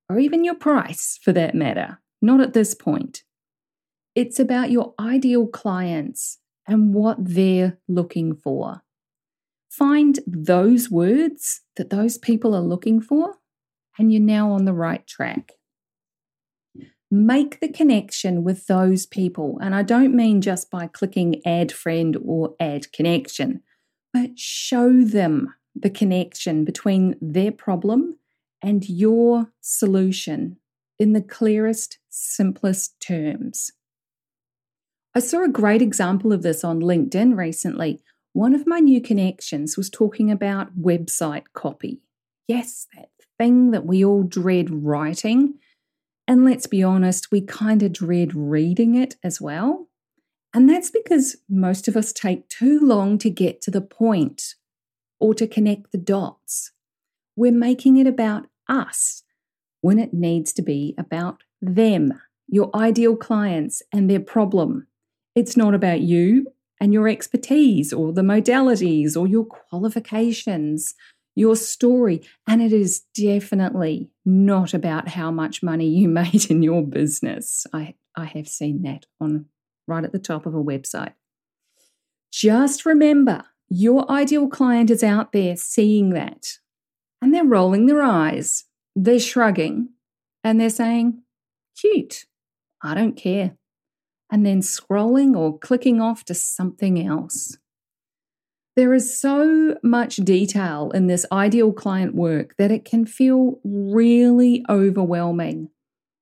or 0.10 0.18
even 0.18 0.44
your 0.44 0.56
price 0.56 1.20
for 1.22 1.32
that 1.34 1.54
matter. 1.54 2.00
Not 2.22 2.42
at 2.42 2.54
this 2.54 2.74
point. 2.74 3.24
It's 4.16 4.40
about 4.40 4.72
your 4.72 4.94
ideal 5.00 5.48
clients 5.48 6.40
and 6.68 6.94
what 6.94 7.18
they're 7.20 7.78
looking 7.88 8.36
for. 8.36 8.82
Find 9.72 10.20
those 10.28 10.92
words 10.92 11.62
that 11.78 11.92
those 11.92 12.18
people 12.18 12.54
are 12.54 12.62
looking 12.62 13.00
for, 13.00 13.36
and 13.98 14.12
you're 14.12 14.22
now 14.22 14.52
on 14.52 14.66
the 14.66 14.74
right 14.74 15.08
track. 15.08 15.54
Make 17.10 17.62
the 17.62 17.70
connection 17.70 18.44
with 18.44 18.68
those 18.68 19.06
people. 19.06 19.58
And 19.62 19.74
I 19.74 19.84
don't 19.84 20.14
mean 20.14 20.42
just 20.42 20.70
by 20.70 20.88
clicking 20.88 21.42
add 21.46 21.72
friend 21.72 22.18
or 22.22 22.54
add 22.60 22.92
connection, 22.92 23.64
but 24.12 24.38
show 24.38 25.04
them 25.04 25.54
the 25.74 25.90
connection 25.90 26.66
between 26.66 27.16
their 27.22 27.54
problem 27.54 28.18
and 28.62 28.88
your 28.90 29.52
solution 29.62 30.58
in 31.00 31.14
the 31.14 31.22
clearest, 31.22 31.98
simplest 32.10 33.00
terms. 33.00 33.72
I 35.16 35.20
saw 35.20 35.44
a 35.46 35.50
great 35.50 35.82
example 35.82 36.34
of 36.34 36.42
this 36.42 36.66
on 36.66 36.82
LinkedIn 36.82 37.38
recently. 37.38 38.02
One 38.34 38.56
of 38.56 38.66
my 38.66 38.80
new 38.80 39.02
connections 39.02 39.76
was 39.76 39.90
talking 39.90 40.32
about 40.32 40.80
website 40.80 41.44
copy. 41.54 42.02
Yes, 42.48 42.88
that 42.96 43.10
thing 43.38 43.72
that 43.72 43.86
we 43.86 44.06
all 44.06 44.24
dread 44.24 44.70
writing. 44.70 45.56
And 46.28 46.46
let's 46.46 46.68
be 46.68 46.82
honest, 46.82 47.32
we 47.32 47.42
kind 47.42 47.84
of 47.84 47.92
dread 47.92 48.34
reading 48.34 48.96
it 48.96 49.16
as 49.24 49.42
well. 49.42 49.90
And 50.54 50.70
that's 50.70 50.92
because 50.92 51.38
most 51.50 51.88
of 51.88 51.98
us 51.98 52.14
take 52.14 52.48
too 52.48 52.80
long 52.80 53.18
to 53.20 53.30
get 53.30 53.62
to 53.64 53.72
the 53.72 53.82
point 53.82 54.56
or 55.20 55.34
to 55.34 55.48
connect 55.48 55.92
the 55.92 55.98
dots. 55.98 56.72
We're 57.36 57.52
making 57.52 57.98
it 57.98 58.08
about 58.08 58.48
us 58.68 59.24
when 59.82 60.00
it 60.00 60.14
needs 60.14 60.54
to 60.54 60.62
be 60.62 60.96
about 60.98 61.44
them, 61.62 62.14
your 62.48 62.70
ideal 62.76 63.16
clients 63.16 63.82
and 63.92 64.10
their 64.10 64.20
problem. 64.20 64.88
It's 65.36 65.58
not 65.58 65.74
about 65.74 66.02
you 66.02 66.48
and 66.82 66.92
your 66.92 67.08
expertise 67.08 67.94
or 67.94 68.12
the 68.12 68.24
modalities 68.24 69.16
or 69.16 69.28
your 69.28 69.46
qualifications, 69.46 70.96
your 71.36 71.56
story. 71.56 72.24
And 72.48 72.60
it 72.60 72.74
is 72.74 73.02
definitely 73.14 74.10
not 74.26 74.74
about 74.74 75.10
how 75.10 75.30
much 75.30 75.62
money 75.62 75.88
you 75.88 76.10
made 76.10 76.50
in 76.50 76.64
your 76.64 76.82
business. 76.82 77.68
I, 77.72 77.94
I 78.18 78.26
have 78.26 78.48
seen 78.48 78.82
that 78.82 79.06
on 79.22 79.46
right 79.88 80.04
at 80.04 80.12
the 80.12 80.20
top 80.20 80.48
of 80.48 80.56
a 80.56 80.64
website. 80.64 81.14
Just 82.34 82.84
remember 82.84 83.44
your 83.70 84.10
ideal 84.12 84.50
client 84.50 84.90
is 84.90 85.04
out 85.04 85.34
there 85.34 85.56
seeing 85.56 86.10
that 86.10 86.48
and 87.22 87.32
they're 87.32 87.46
rolling 87.46 87.86
their 87.86 88.02
eyes, 88.02 88.64
they're 88.96 89.20
shrugging, 89.20 89.90
and 90.44 90.60
they're 90.60 90.72
saying, 90.72 91.22
cute, 91.80 92.26
I 92.82 92.96
don't 92.96 93.16
care, 93.16 93.56
and 94.32 94.46
then 94.46 94.62
scrolling 94.62 95.36
or 95.36 95.60
clicking 95.60 96.00
off 96.00 96.24
to 96.26 96.34
something 96.34 97.06
else. 97.06 97.58
There 98.78 98.94
is 98.94 99.20
so 99.20 99.76
much 99.84 100.16
detail 100.16 100.92
in 100.92 101.08
this 101.08 101.26
ideal 101.32 101.74
client 101.74 102.16
work 102.16 102.56
that 102.58 102.72
it 102.72 102.86
can 102.86 103.06
feel 103.06 103.60
really 103.66 104.66
overwhelming. 104.70 105.70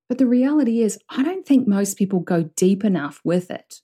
But 0.09 0.17
the 0.17 0.25
reality 0.25 0.81
is, 0.81 0.97
I 1.09 1.21
don't 1.21 1.45
think 1.45 1.67
most 1.67 1.95
people 1.95 2.21
go 2.21 2.49
deep 2.55 2.83
enough 2.83 3.21
with 3.23 3.51
it 3.51 3.81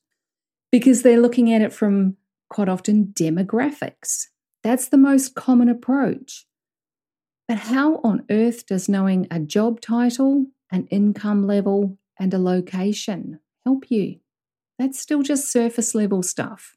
because 0.71 1.03
they're 1.03 1.21
looking 1.21 1.53
at 1.53 1.61
it 1.61 1.71
from 1.71 2.17
quite 2.49 2.67
often 2.67 3.13
demographics. 3.15 4.25
That's 4.63 4.89
the 4.89 4.97
most 4.97 5.35
common 5.35 5.69
approach. 5.69 6.47
But 7.47 7.59
how 7.59 7.97
on 7.97 8.25
earth 8.31 8.65
does 8.65 8.89
knowing 8.89 9.27
a 9.29 9.39
job 9.39 9.79
title, 9.79 10.47
an 10.71 10.87
income 10.87 11.45
level, 11.45 11.99
and 12.19 12.33
a 12.33 12.39
location 12.39 13.39
help 13.65 13.89
you? 13.89 14.19
That's 14.77 14.99
still 14.99 15.23
just 15.23 15.51
surface 15.51 15.95
level 15.95 16.21
stuff. 16.23 16.75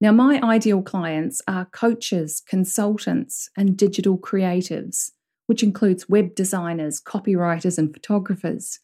Now, 0.00 0.10
my 0.10 0.40
ideal 0.42 0.82
clients 0.82 1.40
are 1.46 1.66
coaches, 1.66 2.42
consultants, 2.44 3.48
and 3.56 3.76
digital 3.76 4.18
creatives, 4.18 5.10
which 5.46 5.62
includes 5.62 6.08
web 6.08 6.34
designers, 6.34 7.00
copywriters, 7.00 7.78
and 7.78 7.92
photographers. 7.92 8.80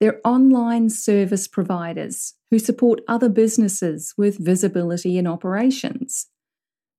They're 0.00 0.20
online 0.24 0.88
service 0.90 1.48
providers 1.48 2.34
who 2.50 2.58
support 2.58 3.00
other 3.08 3.28
businesses 3.28 4.14
with 4.16 4.38
visibility 4.38 5.18
and 5.18 5.28
operations. 5.28 6.28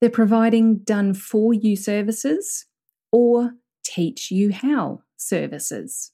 They're 0.02 0.10
providing 0.10 0.80
done 0.80 1.14
for 1.14 1.54
you 1.54 1.76
services 1.76 2.66
or 3.12 3.54
teach 3.84 4.30
you 4.30 4.52
how 4.52 5.02
services. 5.16 6.12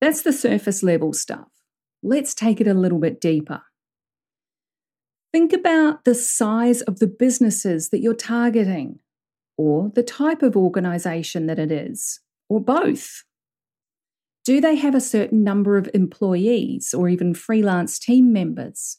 That's 0.00 0.22
the 0.22 0.32
surface 0.32 0.82
level 0.82 1.12
stuff. 1.12 1.48
Let's 2.02 2.34
take 2.34 2.60
it 2.60 2.68
a 2.68 2.74
little 2.74 2.98
bit 2.98 3.20
deeper. 3.20 3.62
Think 5.32 5.52
about 5.52 6.04
the 6.04 6.14
size 6.14 6.82
of 6.82 6.98
the 6.98 7.06
businesses 7.06 7.90
that 7.90 8.00
you're 8.00 8.14
targeting, 8.14 9.00
or 9.58 9.90
the 9.94 10.02
type 10.02 10.42
of 10.42 10.56
organisation 10.56 11.46
that 11.46 11.58
it 11.58 11.72
is, 11.72 12.20
or 12.48 12.60
both. 12.60 13.24
Do 14.44 14.60
they 14.60 14.76
have 14.76 14.94
a 14.94 15.00
certain 15.00 15.42
number 15.42 15.76
of 15.76 15.90
employees 15.92 16.94
or 16.94 17.08
even 17.08 17.34
freelance 17.34 17.98
team 17.98 18.32
members? 18.32 18.98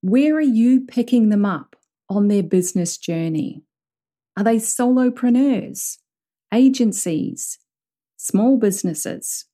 Where 0.00 0.34
are 0.34 0.40
you 0.40 0.80
picking 0.80 1.28
them 1.28 1.44
up 1.44 1.76
on 2.08 2.28
their 2.28 2.42
business 2.42 2.98
journey? 2.98 3.62
Are 4.36 4.44
they 4.44 4.56
solopreneurs, 4.56 5.98
agencies, 6.52 7.58
small 8.16 8.56
businesses, 8.56 9.46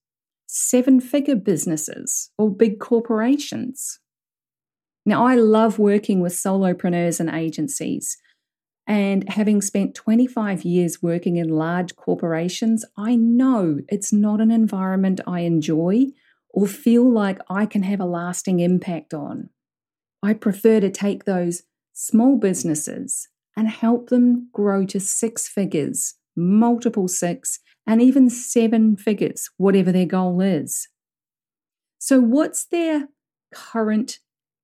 seven 0.55 1.01
figure 1.01 1.37
businesses, 1.37 2.31
or 2.39 2.51
big 2.51 2.79
corporations? 2.79 3.99
Now, 5.07 5.27
I 5.27 5.35
love 5.35 5.79
working 5.79 6.21
with 6.21 6.33
solopreneurs 6.33 7.21
and 7.21 7.29
agencies 7.29 8.17
and 8.87 9.29
having 9.29 9.63
spent 9.63 9.95
25 9.95 10.65
years 10.65 11.03
working 11.03 11.37
in 11.37 11.49
large 11.49 11.97
corporations, 11.97 12.85
I 12.97 13.17
know 13.17 13.81
it's 13.89 14.13
not 14.13 14.41
an 14.41 14.51
environment 14.51 15.21
I 15.27 15.41
enjoy 15.41 16.09
or 16.51 16.67
feel 16.67 17.11
like 17.11 17.39
I 17.49 17.67
can 17.67 17.83
have 17.83 18.01
a 18.01 18.05
lasting 18.05 18.61
impact 18.61 19.15
on. 19.15 19.49
I 20.23 20.35
prefer 20.35 20.81
to 20.81 20.91
take 20.91 21.25
those 21.25 21.63
small 21.93 22.37
businesses 22.37 23.29
and 23.57 23.69
help 23.69 24.11
them 24.11 24.51
grow 24.53 24.85
to 24.87 25.01
six 25.01 25.49
figures, 25.49 26.15
multiple 26.37 27.09
six, 27.09 27.61
and 27.87 28.01
even 28.01 28.31
seven 28.31 28.97
figures, 28.97 29.51
whatever 29.57 29.93
their 29.93 30.07
goal 30.07 30.41
is. 30.41 30.89
So, 31.99 32.21
what's 32.21 32.67
their 32.67 33.09
current 33.53 34.19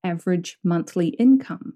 average 0.04 0.58
monthly 0.64 1.08
income? 1.08 1.74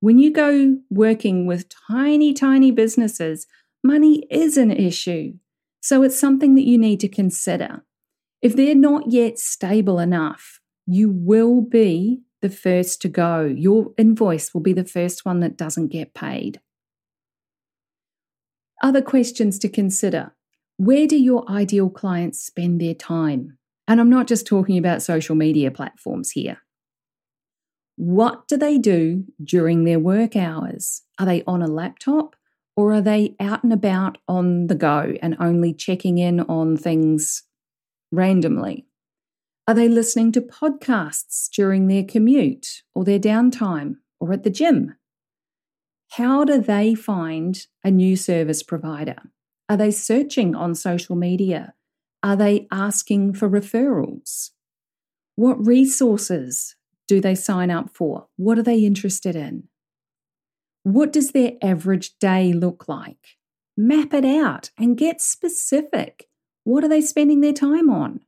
When 0.00 0.18
you 0.18 0.32
go 0.32 0.78
working 0.90 1.46
with 1.46 1.66
tiny, 1.88 2.32
tiny 2.32 2.70
businesses, 2.70 3.46
money 3.82 4.26
is 4.30 4.56
an 4.56 4.70
issue. 4.70 5.34
So, 5.80 6.02
it's 6.02 6.18
something 6.18 6.54
that 6.54 6.66
you 6.66 6.78
need 6.78 7.00
to 7.00 7.08
consider. 7.08 7.84
If 8.40 8.54
they're 8.54 8.74
not 8.74 9.10
yet 9.10 9.38
stable 9.38 9.98
enough, 9.98 10.60
you 10.86 11.10
will 11.10 11.60
be 11.60 12.22
the 12.40 12.48
first 12.48 13.02
to 13.02 13.08
go. 13.08 13.44
Your 13.44 13.92
invoice 13.98 14.54
will 14.54 14.60
be 14.60 14.72
the 14.72 14.84
first 14.84 15.24
one 15.24 15.40
that 15.40 15.56
doesn't 15.56 15.88
get 15.88 16.14
paid. 16.14 16.60
Other 18.82 19.02
questions 19.02 19.58
to 19.60 19.68
consider 19.68 20.34
Where 20.76 21.06
do 21.06 21.16
your 21.16 21.48
ideal 21.50 21.90
clients 21.90 22.40
spend 22.40 22.80
their 22.80 22.94
time? 22.94 23.58
And 23.88 24.00
I'm 24.00 24.10
not 24.10 24.28
just 24.28 24.46
talking 24.46 24.78
about 24.78 25.02
social 25.02 25.34
media 25.34 25.70
platforms 25.70 26.30
here. 26.30 26.58
What 27.96 28.46
do 28.46 28.56
they 28.56 28.78
do 28.78 29.24
during 29.42 29.82
their 29.82 29.98
work 29.98 30.36
hours? 30.36 31.02
Are 31.18 31.26
they 31.26 31.42
on 31.46 31.62
a 31.62 31.66
laptop 31.66 32.36
or 32.76 32.92
are 32.92 33.00
they 33.00 33.34
out 33.40 33.64
and 33.64 33.72
about 33.72 34.18
on 34.28 34.68
the 34.68 34.76
go 34.76 35.14
and 35.20 35.36
only 35.40 35.74
checking 35.74 36.18
in 36.18 36.40
on 36.42 36.76
things 36.76 37.42
randomly? 38.12 38.86
Are 39.66 39.74
they 39.74 39.88
listening 39.88 40.30
to 40.32 40.40
podcasts 40.40 41.50
during 41.50 41.88
their 41.88 42.04
commute 42.04 42.82
or 42.94 43.04
their 43.04 43.18
downtime 43.18 43.96
or 44.20 44.32
at 44.32 44.44
the 44.44 44.50
gym? 44.50 44.94
How 46.12 46.44
do 46.44 46.60
they 46.60 46.94
find 46.94 47.66
a 47.84 47.90
new 47.90 48.16
service 48.16 48.62
provider? 48.62 49.16
Are 49.68 49.76
they 49.76 49.90
searching 49.90 50.54
on 50.54 50.74
social 50.74 51.16
media? 51.16 51.74
Are 52.22 52.36
they 52.36 52.66
asking 52.72 53.34
for 53.34 53.48
referrals? 53.48 54.50
What 55.36 55.64
resources 55.64 56.74
do 57.06 57.20
they 57.20 57.34
sign 57.34 57.70
up 57.70 57.90
for? 57.94 58.26
What 58.36 58.58
are 58.58 58.62
they 58.62 58.84
interested 58.84 59.36
in? 59.36 59.68
What 60.82 61.12
does 61.12 61.32
their 61.32 61.52
average 61.62 62.18
day 62.18 62.52
look 62.52 62.88
like? 62.88 63.36
Map 63.76 64.14
it 64.14 64.24
out 64.24 64.70
and 64.78 64.96
get 64.96 65.20
specific. 65.20 66.28
What 66.64 66.82
are 66.82 66.88
they 66.88 67.00
spending 67.00 67.40
their 67.40 67.52
time 67.52 67.90
on? 67.90 68.20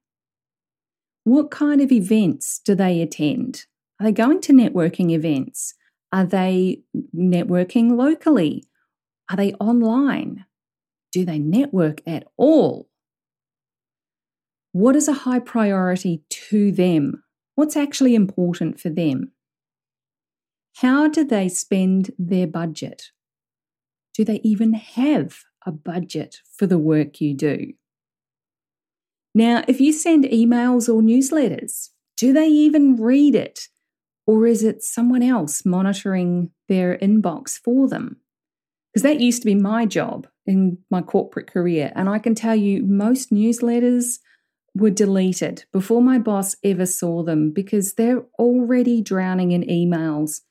What 1.24 1.50
kind 1.50 1.80
of 1.80 1.90
events 1.90 2.60
do 2.64 2.74
they 2.74 3.00
attend? 3.00 3.66
Are 3.98 4.04
they 4.04 4.12
going 4.12 4.40
to 4.42 4.52
networking 4.52 5.10
events? 5.10 5.74
Are 6.12 6.24
they 6.24 6.82
networking 7.16 7.96
locally? 7.96 8.64
Are 9.30 9.36
they 9.36 9.52
online? 9.54 10.44
Do 11.12 11.24
they 11.24 11.38
network 11.38 12.00
at 12.06 12.26
all? 12.36 12.88
What 14.72 14.96
is 14.96 15.08
a 15.08 15.12
high 15.12 15.40
priority 15.40 16.22
to 16.50 16.72
them? 16.72 17.22
What's 17.54 17.76
actually 17.76 18.14
important 18.14 18.80
for 18.80 18.88
them? 18.88 19.32
How 20.76 21.08
do 21.08 21.24
they 21.24 21.48
spend 21.48 22.12
their 22.18 22.46
budget? 22.46 23.10
Do 24.14 24.24
they 24.24 24.40
even 24.42 24.74
have 24.74 25.40
a 25.66 25.72
budget 25.72 26.36
for 26.56 26.66
the 26.66 26.78
work 26.78 27.20
you 27.20 27.34
do? 27.34 27.72
Now, 29.34 29.62
if 29.68 29.80
you 29.80 29.92
send 29.92 30.24
emails 30.24 30.88
or 30.88 31.02
newsletters, 31.02 31.90
do 32.16 32.32
they 32.32 32.48
even 32.48 32.96
read 32.96 33.34
it? 33.34 33.68
Or 34.30 34.46
is 34.46 34.62
it 34.62 34.84
someone 34.84 35.24
else 35.24 35.66
monitoring 35.66 36.52
their 36.68 36.96
inbox 36.98 37.58
for 37.58 37.88
them? 37.88 38.18
Because 38.92 39.02
that 39.02 39.18
used 39.18 39.42
to 39.42 39.46
be 39.46 39.56
my 39.56 39.86
job 39.86 40.28
in 40.46 40.78
my 40.88 41.02
corporate 41.02 41.52
career. 41.52 41.90
And 41.96 42.08
I 42.08 42.20
can 42.20 42.36
tell 42.36 42.54
you, 42.54 42.84
most 42.84 43.32
newsletters 43.32 44.20
were 44.72 44.90
deleted 44.90 45.64
before 45.72 46.00
my 46.00 46.20
boss 46.20 46.54
ever 46.62 46.86
saw 46.86 47.24
them 47.24 47.50
because 47.50 47.94
they're 47.94 48.22
already 48.38 49.02
drowning 49.02 49.50
in 49.50 49.62
emails 49.62 50.42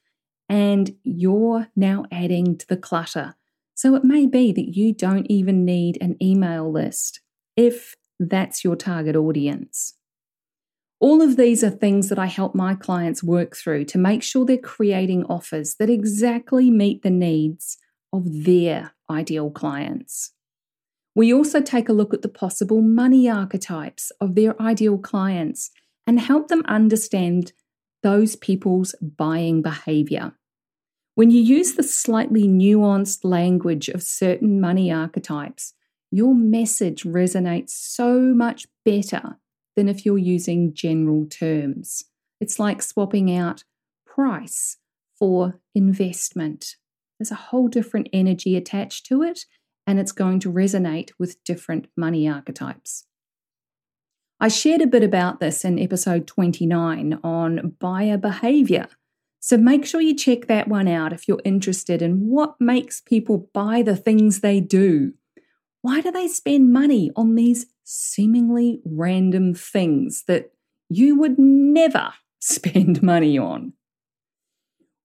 and 0.49 0.93
you're 1.03 1.69
now 1.73 2.03
adding 2.11 2.57
to 2.57 2.67
the 2.67 2.75
clutter. 2.75 3.35
So 3.75 3.95
it 3.95 4.03
may 4.03 4.27
be 4.27 4.51
that 4.51 4.75
you 4.75 4.93
don't 4.93 5.27
even 5.29 5.63
need 5.63 5.97
an 6.01 6.17
email 6.21 6.69
list 6.69 7.21
if 7.55 7.95
that's 8.19 8.61
your 8.65 8.75
target 8.75 9.15
audience. 9.15 9.93
All 11.01 11.21
of 11.21 11.38
these 11.38 11.63
are 11.63 11.69
things 11.69 12.09
that 12.09 12.19
I 12.19 12.25
help 12.25 12.53
my 12.53 12.75
clients 12.75 13.23
work 13.23 13.55
through 13.55 13.85
to 13.85 13.97
make 13.97 14.21
sure 14.21 14.45
they're 14.45 14.57
creating 14.57 15.23
offers 15.25 15.75
that 15.75 15.89
exactly 15.89 16.69
meet 16.69 17.03
the 17.03 17.09
needs 17.09 17.77
of 18.12 18.43
their 18.43 18.93
ideal 19.09 19.49
clients. 19.49 20.33
We 21.15 21.33
also 21.33 21.62
take 21.62 21.88
a 21.88 21.93
look 21.93 22.13
at 22.13 22.21
the 22.21 22.29
possible 22.29 22.81
money 22.81 23.29
archetypes 23.29 24.12
of 24.19 24.35
their 24.35 24.62
ideal 24.62 24.97
clients 24.97 25.71
and 26.05 26.19
help 26.19 26.49
them 26.49 26.63
understand 26.67 27.53
those 28.03 28.35
people's 28.35 28.93
buying 29.01 29.62
behavior. 29.62 30.33
When 31.15 31.31
you 31.31 31.41
use 31.41 31.73
the 31.73 31.83
slightly 31.83 32.43
nuanced 32.43 33.19
language 33.23 33.89
of 33.89 34.03
certain 34.03 34.59
money 34.59 34.91
archetypes, 34.91 35.73
your 36.12 36.33
message 36.33 37.03
resonates 37.03 37.69
so 37.71 38.19
much 38.19 38.67
better 38.83 39.38
than 39.79 39.87
if 39.87 40.05
you're 40.05 40.17
using 40.17 40.73
general 40.73 41.25
terms. 41.25 42.03
It's 42.41 42.59
like 42.59 42.81
swapping 42.81 43.33
out 43.33 43.63
price 44.05 44.75
for 45.17 45.61
investment. 45.73 46.75
There's 47.17 47.31
a 47.31 47.35
whole 47.35 47.69
different 47.69 48.09
energy 48.11 48.57
attached 48.57 49.05
to 49.05 49.23
it, 49.23 49.45
and 49.87 49.97
it's 49.97 50.11
going 50.11 50.41
to 50.41 50.51
resonate 50.51 51.11
with 51.17 51.41
different 51.45 51.87
money 51.95 52.27
archetypes. 52.27 53.05
I 54.37 54.49
shared 54.49 54.81
a 54.81 54.87
bit 54.87 55.03
about 55.03 55.39
this 55.39 55.63
in 55.63 55.79
episode 55.79 56.27
29 56.27 57.17
on 57.23 57.75
buyer 57.79 58.17
behavior. 58.17 58.87
So 59.39 59.57
make 59.57 59.85
sure 59.85 60.01
you 60.01 60.13
check 60.13 60.47
that 60.47 60.67
one 60.67 60.89
out 60.89 61.13
if 61.13 61.25
you're 61.25 61.41
interested 61.45 62.01
in 62.01 62.27
what 62.27 62.55
makes 62.59 62.99
people 62.99 63.49
buy 63.53 63.81
the 63.81 63.95
things 63.95 64.41
they 64.41 64.59
do. 64.59 65.13
Why 65.81 66.01
do 66.01 66.11
they 66.11 66.27
spend 66.27 66.73
money 66.73 67.11
on 67.15 67.35
these 67.35 67.67
seemingly 67.91 68.82
random 68.86 69.56
things 69.56 70.23
that 70.28 70.52
you 70.89 71.17
would 71.17 71.39
never 71.39 72.13
spend 72.39 73.02
money 73.02 73.38
on? 73.38 73.73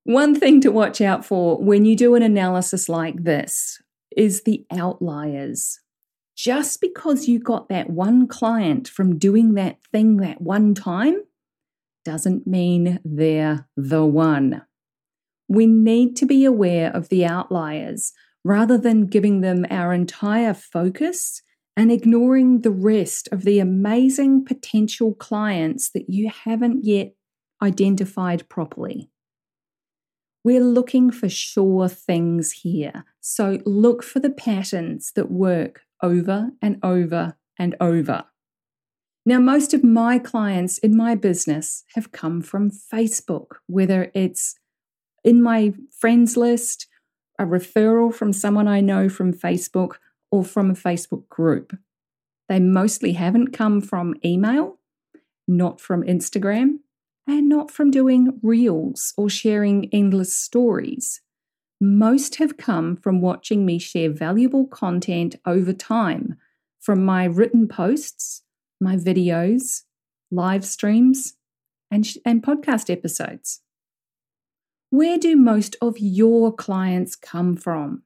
One 0.04 0.38
thing 0.38 0.60
to 0.60 0.70
watch 0.70 1.00
out 1.00 1.24
for 1.24 1.56
when 1.56 1.86
you 1.86 1.96
do 1.96 2.14
an 2.14 2.22
analysis 2.22 2.90
like 2.90 3.24
this 3.24 3.80
is 4.14 4.42
the 4.42 4.66
outliers. 4.70 5.80
Just 6.36 6.80
because 6.80 7.26
you 7.26 7.38
got 7.38 7.68
that 7.70 7.88
one 7.88 8.26
client 8.26 8.86
from 8.86 9.18
doing 9.18 9.54
that 9.54 9.78
thing 9.90 10.18
that 10.18 10.42
one 10.42 10.74
time 10.74 11.22
doesn't 12.04 12.46
mean 12.46 13.00
they're 13.02 13.66
the 13.78 14.04
one. 14.04 14.62
We 15.48 15.66
need 15.66 16.16
to 16.16 16.26
be 16.26 16.44
aware 16.44 16.94
of 16.94 17.08
the 17.08 17.24
outliers 17.24 18.12
rather 18.44 18.76
than 18.76 19.06
giving 19.06 19.40
them 19.40 19.64
our 19.70 19.94
entire 19.94 20.52
focus 20.52 21.40
and 21.76 21.90
ignoring 21.90 22.60
the 22.60 22.70
rest 22.70 23.28
of 23.32 23.42
the 23.42 23.58
amazing 23.58 24.44
potential 24.44 25.14
clients 25.14 25.90
that 25.90 26.08
you 26.08 26.30
haven't 26.30 26.84
yet 26.84 27.14
identified 27.62 28.48
properly. 28.48 29.10
We're 30.44 30.60
looking 30.60 31.10
for 31.10 31.28
sure 31.28 31.88
things 31.88 32.52
here, 32.52 33.04
so 33.20 33.58
look 33.64 34.02
for 34.02 34.20
the 34.20 34.30
patterns 34.30 35.12
that 35.16 35.30
work 35.30 35.82
over 36.02 36.50
and 36.60 36.78
over 36.82 37.36
and 37.58 37.74
over. 37.80 38.24
Now, 39.26 39.38
most 39.38 39.72
of 39.72 39.82
my 39.82 40.18
clients 40.18 40.76
in 40.76 40.94
my 40.94 41.14
business 41.14 41.84
have 41.94 42.12
come 42.12 42.42
from 42.42 42.70
Facebook, 42.70 43.56
whether 43.66 44.10
it's 44.14 44.56
in 45.24 45.42
my 45.42 45.72
friends 45.90 46.36
list 46.36 46.86
a 47.38 47.44
referral 47.44 48.14
from 48.14 48.32
someone 48.32 48.68
I 48.68 48.80
know 48.80 49.08
from 49.08 49.32
Facebook 49.32 49.94
or 50.34 50.44
from 50.44 50.68
a 50.68 50.74
Facebook 50.74 51.28
group. 51.28 51.78
They 52.48 52.58
mostly 52.58 53.12
haven't 53.12 53.52
come 53.52 53.80
from 53.80 54.16
email, 54.24 54.80
not 55.46 55.80
from 55.80 56.02
Instagram, 56.02 56.78
and 57.24 57.48
not 57.48 57.70
from 57.70 57.92
doing 57.92 58.40
reels 58.42 59.14
or 59.16 59.30
sharing 59.30 59.88
endless 59.92 60.34
stories. 60.34 61.20
Most 61.80 62.36
have 62.36 62.56
come 62.56 62.96
from 62.96 63.20
watching 63.20 63.64
me 63.64 63.78
share 63.78 64.10
valuable 64.10 64.66
content 64.66 65.36
over 65.46 65.72
time 65.72 66.36
from 66.80 67.04
my 67.04 67.26
written 67.26 67.68
posts, 67.68 68.42
my 68.80 68.96
videos, 68.96 69.82
live 70.32 70.64
streams, 70.64 71.34
and, 71.92 72.12
and 72.26 72.42
podcast 72.42 72.90
episodes. 72.90 73.60
Where 74.90 75.16
do 75.16 75.36
most 75.36 75.76
of 75.80 75.96
your 76.00 76.52
clients 76.52 77.14
come 77.14 77.56
from? 77.56 78.02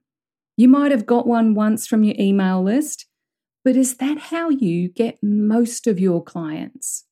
You 0.59 0.67
might 0.67 0.91
have 0.91 1.05
got 1.05 1.25
one 1.25 1.53
once 1.53 1.87
from 1.87 2.03
your 2.03 2.15
email 2.19 2.61
list, 2.61 3.05
but 3.63 3.77
is 3.77 3.95
that 3.95 4.17
how 4.17 4.49
you 4.49 4.89
get 4.89 5.17
most 5.23 5.87
of 5.87 6.01
your 6.01 6.21
clients? 6.21 7.05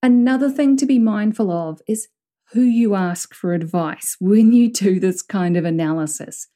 Another 0.00 0.48
thing 0.48 0.76
to 0.76 0.86
be 0.86 1.00
mindful 1.00 1.50
of 1.50 1.80
is 1.88 2.06
who 2.52 2.60
you 2.60 2.94
ask 2.94 3.34
for 3.34 3.52
advice 3.52 4.16
when 4.20 4.52
you 4.52 4.72
do 4.72 5.00
this 5.00 5.22
kind 5.22 5.56
of 5.56 5.64
analysis. 5.64 6.46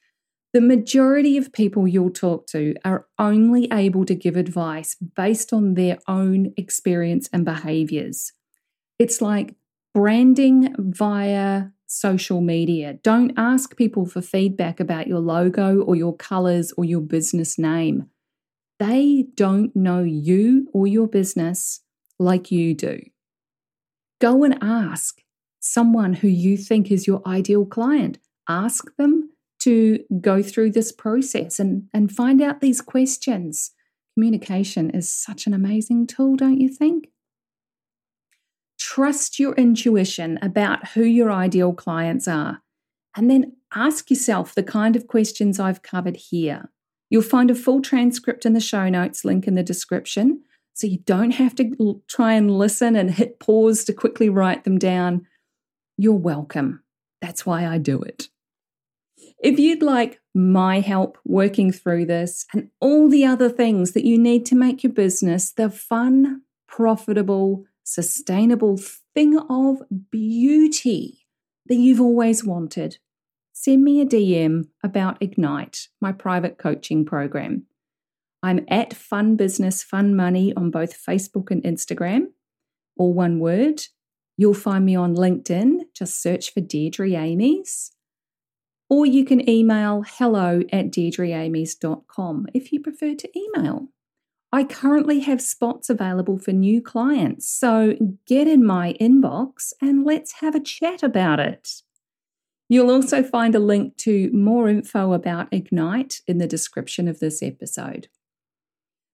The 0.53 0.61
majority 0.61 1.37
of 1.37 1.53
people 1.53 1.89
you'll 1.89 2.11
talk 2.11 2.47
to 2.51 2.77
are 2.85 3.09
only 3.19 3.67
able 3.73 4.05
to 4.05 4.15
give 4.15 4.37
advice 4.37 4.95
based 4.95 5.53
on 5.53 5.75
their 5.75 5.99
own 6.07 6.53
experience 6.57 7.29
and 7.33 7.45
behaviors. 7.45 8.31
It's 9.01 9.21
like 9.21 9.57
branding 9.93 10.73
via 10.79 11.71
social 11.91 12.41
media. 12.41 12.95
Don't 13.03 13.33
ask 13.37 13.77
people 13.77 14.07
for 14.07 14.23
feedback 14.23 14.79
about 14.79 15.09
your 15.09 15.19
logo 15.19 15.81
or 15.81 15.97
your 15.97 16.17
colors 16.17 16.73
or 16.77 16.85
your 16.85 17.01
business 17.01 17.59
name. 17.59 18.09
They 18.79 19.27
don't 19.35 19.75
know 19.75 20.05
you 20.05 20.69
or 20.73 20.87
your 20.87 21.09
business 21.09 21.81
like 22.17 22.53
you 22.53 22.75
do. 22.75 23.01
Go 24.21 24.45
and 24.45 24.57
ask 24.63 25.21
someone 25.59 26.15
who 26.15 26.29
you 26.29 26.57
think 26.57 26.93
is 26.93 27.09
your 27.09 27.23
ideal 27.27 27.67
client. 27.67 28.19
Ask 28.49 28.95
them 28.97 29.31
to 29.63 29.99
go 30.21 30.45
through 30.45 30.71
this 30.71 30.93
process 30.93 31.59
and, 31.59 31.89
and 31.93 32.13
find 32.13 32.41
out 32.41 32.61
these 32.61 32.81
questions. 32.81 33.73
Communication 34.15 34.91
is 34.91 35.13
such 35.13 35.49
an 35.49 35.55
amazing 35.55 36.07
tool, 36.07 36.37
don't 36.37 36.61
you 36.61 36.69
think? 36.69 37.09
Trust 38.91 39.39
your 39.39 39.55
intuition 39.55 40.37
about 40.43 40.89
who 40.89 41.05
your 41.05 41.31
ideal 41.31 41.73
clients 41.73 42.27
are, 42.27 42.61
and 43.17 43.31
then 43.31 43.53
ask 43.73 44.11
yourself 44.11 44.53
the 44.53 44.65
kind 44.65 44.97
of 44.97 45.07
questions 45.07 45.61
I've 45.61 45.83
covered 45.83 46.17
here. 46.17 46.73
You'll 47.09 47.23
find 47.23 47.53
a 47.53 47.55
full 47.55 47.83
transcript 47.83 48.45
in 48.45 48.53
the 48.53 48.59
show 48.59 48.89
notes 48.89 49.25
link 49.25 49.47
in 49.47 49.55
the 49.55 49.63
description, 49.63 50.43
so 50.75 50.89
you 50.89 50.99
don't 50.99 51.31
have 51.31 51.55
to 51.55 52.03
try 52.09 52.33
and 52.33 52.51
listen 52.51 52.97
and 52.97 53.13
hit 53.13 53.39
pause 53.39 53.85
to 53.85 53.93
quickly 53.93 54.29
write 54.29 54.65
them 54.65 54.77
down. 54.77 55.25
You're 55.97 56.15
welcome. 56.15 56.83
That's 57.23 57.47
why 57.47 57.69
I 57.69 57.79
do 57.79 58.03
it. 58.03 58.29
If 59.41 59.61
you'd 59.61 59.85
like 59.85 60.21
my 60.35 60.81
help 60.81 61.17
working 61.25 61.71
through 61.71 62.07
this 62.07 62.45
and 62.53 62.71
all 62.81 63.09
the 63.09 63.25
other 63.25 63.51
things 63.51 63.93
that 63.93 64.05
you 64.05 64.19
need 64.19 64.45
to 64.47 64.57
make 64.57 64.83
your 64.83 64.93
business 64.93 65.53
the 65.53 65.71
fun, 65.71 66.43
profitable, 66.67 67.67
sustainable 67.85 68.79
thing 69.15 69.39
of 69.39 69.83
beauty 70.11 71.27
that 71.67 71.77
you've 71.77 72.01
always 72.01 72.45
wanted, 72.45 72.99
send 73.53 73.85
me 73.85 74.01
a 74.01 74.07
DM 74.07 74.69
about 74.83 75.23
Ignite, 75.23 75.89
my 76.01 76.13
private 76.13 76.59
coaching 76.59 77.05
program. 77.05 77.67
I'm 78.43 78.65
at 78.69 78.95
Fun 78.95 79.37
Business 79.37 79.83
Fun 79.83 80.17
Money 80.17 80.55
on 80.55 80.71
both 80.71 81.05
Facebook 81.05 81.51
and 81.51 81.63
Instagram, 81.63 82.29
all 82.97 83.13
one 83.13 83.39
word. 83.39 83.83
You'll 84.37 84.55
find 84.55 84.87
me 84.87 84.97
on 84.97 85.15
LinkedIn, 85.15 85.81
just 85.95 86.23
search 86.23 86.53
for 86.53 86.61
Deirdre 86.61 87.15
Amies 87.15 87.93
or 88.91 89.07
you 89.07 89.25
can 89.25 89.49
email 89.49 90.03
hello 90.05 90.61
at 90.73 90.91
deirdreamies.com 90.91 92.47
if 92.53 92.73
you 92.73 92.81
prefer 92.81 93.15
to 93.15 93.39
email. 93.39 93.89
I 94.53 94.65
currently 94.65 95.21
have 95.21 95.41
spots 95.41 95.89
available 95.89 96.39
for 96.39 96.53
new 96.53 96.83
clients, 96.83 97.49
so 97.49 97.95
get 98.27 98.49
in 98.49 98.65
my 98.65 98.97
inbox 99.01 99.73
and 99.81 100.05
let's 100.05 100.41
have 100.41 100.55
a 100.55 100.61
chat 100.61 101.03
about 101.03 101.39
it. 101.39 101.83
You'll 102.69 102.91
also 102.91 103.23
find 103.23 103.55
a 103.55 103.61
link 103.61 103.97
to 103.99 104.31
more 104.33 104.69
info 104.69 105.13
about 105.13 105.53
Ignite 105.53 106.21
in 106.27 106.39
the 106.39 106.47
description 106.47 107.09
of 107.09 107.21
this 107.21 107.43
episode. 107.43 108.09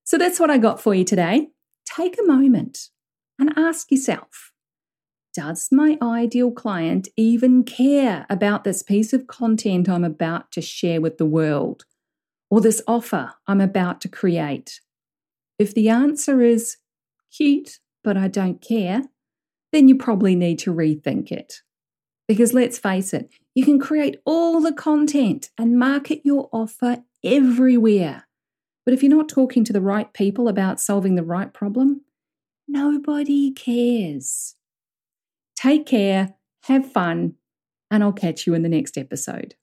So 0.05 0.19
that's 0.19 0.39
what 0.41 0.51
I 0.51 0.59
got 0.59 0.81
for 0.81 0.95
you 0.95 1.05
today. 1.05 1.49
Take 1.85 2.17
a 2.19 2.27
moment 2.27 2.91
and 3.39 3.53
ask 3.57 3.91
yourself 3.91 4.53
does 5.35 5.69
my 5.71 5.99
ideal 6.01 6.51
client 6.51 7.09
even 7.15 7.63
care 7.63 8.25
about 8.31 8.65
this 8.65 8.83
piece 8.83 9.13
of 9.13 9.27
content 9.27 9.87
I'm 9.87 10.03
about 10.03 10.51
to 10.53 10.63
share 10.63 10.99
with 10.99 11.19
the 11.19 11.27
world 11.27 11.85
or 12.49 12.63
this 12.63 12.81
offer 12.87 13.35
I'm 13.47 13.61
about 13.61 14.01
to 14.01 14.09
create? 14.09 14.81
If 15.59 15.75
the 15.75 15.89
answer 15.89 16.43
is 16.43 16.77
cute, 17.35 17.79
but 18.05 18.17
I 18.17 18.29
don't 18.29 18.61
care, 18.61 19.03
then 19.73 19.89
you 19.89 19.97
probably 19.97 20.35
need 20.35 20.59
to 20.61 20.75
rethink 20.75 21.33
it. 21.33 21.61
Because 22.29 22.53
let's 22.53 22.79
face 22.79 23.15
it, 23.15 23.31
you 23.55 23.65
can 23.65 23.79
create 23.79 24.21
all 24.25 24.61
the 24.61 24.73
content 24.73 25.51
and 25.57 25.79
market 25.79 26.21
your 26.25 26.49
offer 26.53 26.99
everywhere. 27.25 28.27
But 28.85 28.95
if 28.95 29.03
you're 29.03 29.15
not 29.15 29.29
talking 29.29 29.65
to 29.65 29.73
the 29.73 29.81
right 29.81 30.13
people 30.13 30.49
about 30.49 30.81
solving 30.81 31.15
the 31.15 31.25
right 31.25 31.53
problem, 31.53 32.03
nobody 32.69 33.53
cares. 33.53 34.55
Take 35.57 35.87
care, 35.87 36.35
have 36.65 36.91
fun, 36.91 37.35
and 37.91 38.03
I'll 38.03 38.13
catch 38.13 38.47
you 38.47 38.55
in 38.55 38.63
the 38.63 38.69
next 38.69 38.99
episode. 38.99 39.55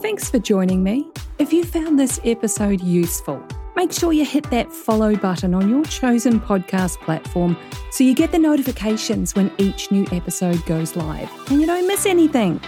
Thanks 0.00 0.30
for 0.30 0.38
joining 0.38 0.82
me. 0.82 1.09
If 1.40 1.54
you 1.54 1.64
found 1.64 1.98
this 1.98 2.20
episode 2.22 2.82
useful, 2.82 3.42
make 3.74 3.92
sure 3.92 4.12
you 4.12 4.26
hit 4.26 4.50
that 4.50 4.70
follow 4.70 5.16
button 5.16 5.54
on 5.54 5.70
your 5.70 5.82
chosen 5.86 6.38
podcast 6.38 6.98
platform 6.98 7.56
so 7.90 8.04
you 8.04 8.14
get 8.14 8.30
the 8.30 8.38
notifications 8.38 9.34
when 9.34 9.50
each 9.56 9.90
new 9.90 10.06
episode 10.12 10.62
goes 10.66 10.96
live 10.96 11.30
and 11.48 11.58
you 11.58 11.66
don't 11.66 11.86
miss 11.86 12.04
anything. 12.04 12.60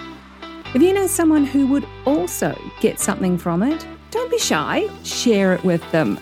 If 0.74 0.80
you 0.80 0.94
know 0.94 1.06
someone 1.06 1.44
who 1.44 1.66
would 1.66 1.86
also 2.06 2.58
get 2.80 2.98
something 2.98 3.36
from 3.36 3.62
it, 3.62 3.86
don't 4.10 4.30
be 4.30 4.38
shy, 4.38 4.88
share 5.04 5.52
it 5.52 5.62
with 5.64 5.82
them. 5.92 6.16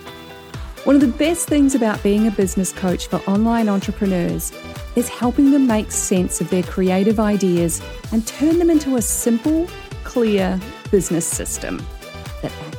One 0.83 0.97
of 0.97 1.03
the 1.03 1.17
best 1.19 1.47
things 1.47 1.77
about 1.77 2.03
being 2.03 2.27
a 2.27 2.33
business 2.33 2.73
coach 2.73 3.07
for 3.07 3.23
online 3.31 3.69
entrepreneurs 3.69 4.53
is 4.97 5.09
helping 5.09 5.53
them 5.53 5.69
make 5.69 5.93
sense 5.93 6.41
of 6.41 6.51
their 6.51 6.65
creative 6.65 7.21
ideas 7.21 7.81
and 8.11 8.27
turn 8.27 8.59
them 8.59 8.71
into 8.71 8.97
a 8.97 9.03
simple, 9.03 9.69
clear 10.03 10.59
business 10.91 11.25
system 11.25 11.81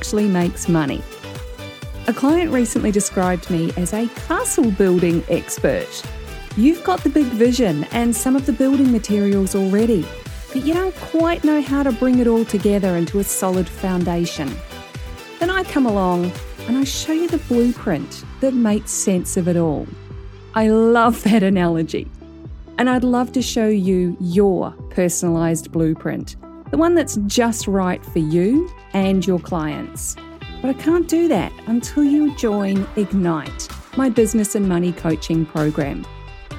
actually 0.02 0.26
makes 0.26 0.68
money. 0.68 1.00
A 2.08 2.12
client 2.12 2.50
recently 2.50 2.90
described 2.90 3.48
me 3.50 3.72
as 3.76 3.92
a 3.92 4.08
castle 4.26 4.72
building 4.72 5.22
expert. 5.28 6.02
You've 6.56 6.82
got 6.82 7.04
the 7.04 7.08
big 7.08 7.26
vision 7.26 7.84
and 7.92 8.14
some 8.14 8.34
of 8.34 8.44
the 8.44 8.52
building 8.52 8.90
materials 8.90 9.54
already, 9.54 10.04
but 10.48 10.64
you 10.66 10.74
don't 10.74 10.96
quite 10.96 11.44
know 11.44 11.62
how 11.62 11.84
to 11.84 11.92
bring 11.92 12.18
it 12.18 12.26
all 12.26 12.44
together 12.44 12.96
into 12.96 13.20
a 13.20 13.22
solid 13.22 13.68
foundation. 13.68 14.50
Then 15.38 15.50
I 15.50 15.62
come 15.62 15.86
along 15.86 16.32
and 16.66 16.76
I 16.76 16.82
show 16.82 17.12
you 17.12 17.28
the 17.28 17.38
blueprint 17.38 18.24
that 18.40 18.54
makes 18.54 18.90
sense 18.90 19.36
of 19.36 19.46
it 19.46 19.56
all. 19.56 19.86
I 20.56 20.66
love 20.66 21.22
that 21.30 21.44
analogy. 21.44 22.10
And 22.76 22.90
I'd 22.90 23.04
love 23.04 23.30
to 23.34 23.40
show 23.40 23.68
you 23.68 24.16
your 24.18 24.72
personalized 24.90 25.70
blueprint, 25.70 26.34
the 26.72 26.76
one 26.76 26.96
that's 26.96 27.18
just 27.28 27.68
right 27.68 28.04
for 28.04 28.18
you 28.18 28.68
and 28.94 29.26
your 29.26 29.38
clients. 29.38 30.16
But 30.60 30.70
I 30.70 30.74
can't 30.74 31.08
do 31.08 31.28
that 31.28 31.52
until 31.66 32.04
you 32.04 32.36
join 32.36 32.86
Ignite, 32.96 33.68
my 33.96 34.08
business 34.08 34.54
and 34.54 34.68
money 34.68 34.92
coaching 34.92 35.44
program. 35.44 36.06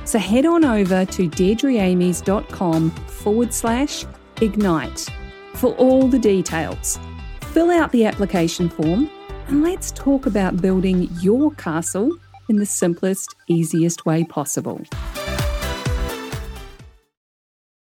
So 0.06 0.20
head 0.20 0.46
on 0.46 0.66
over 0.66 1.06
to 1.06 1.30
deirdreamies.com 1.30 2.92
forward 2.92 3.54
slash 3.54 4.06
ignite 4.42 5.08
for 5.56 5.74
all 5.76 6.08
the 6.08 6.20
details. 6.20 7.00
Fill 7.54 7.72
out 7.72 7.92
the 7.92 8.06
application 8.06 8.70
form 8.70 9.10
and 9.48 9.64
let's 9.64 9.92
talk 9.92 10.26
about 10.26 10.62
building 10.62 11.10
your 11.22 11.52
castle 11.52 12.10
in 12.50 12.58
the 12.58 12.66
simplest, 12.66 13.36
easiest 13.48 14.06
way 14.06 14.24
possible. 14.24 14.82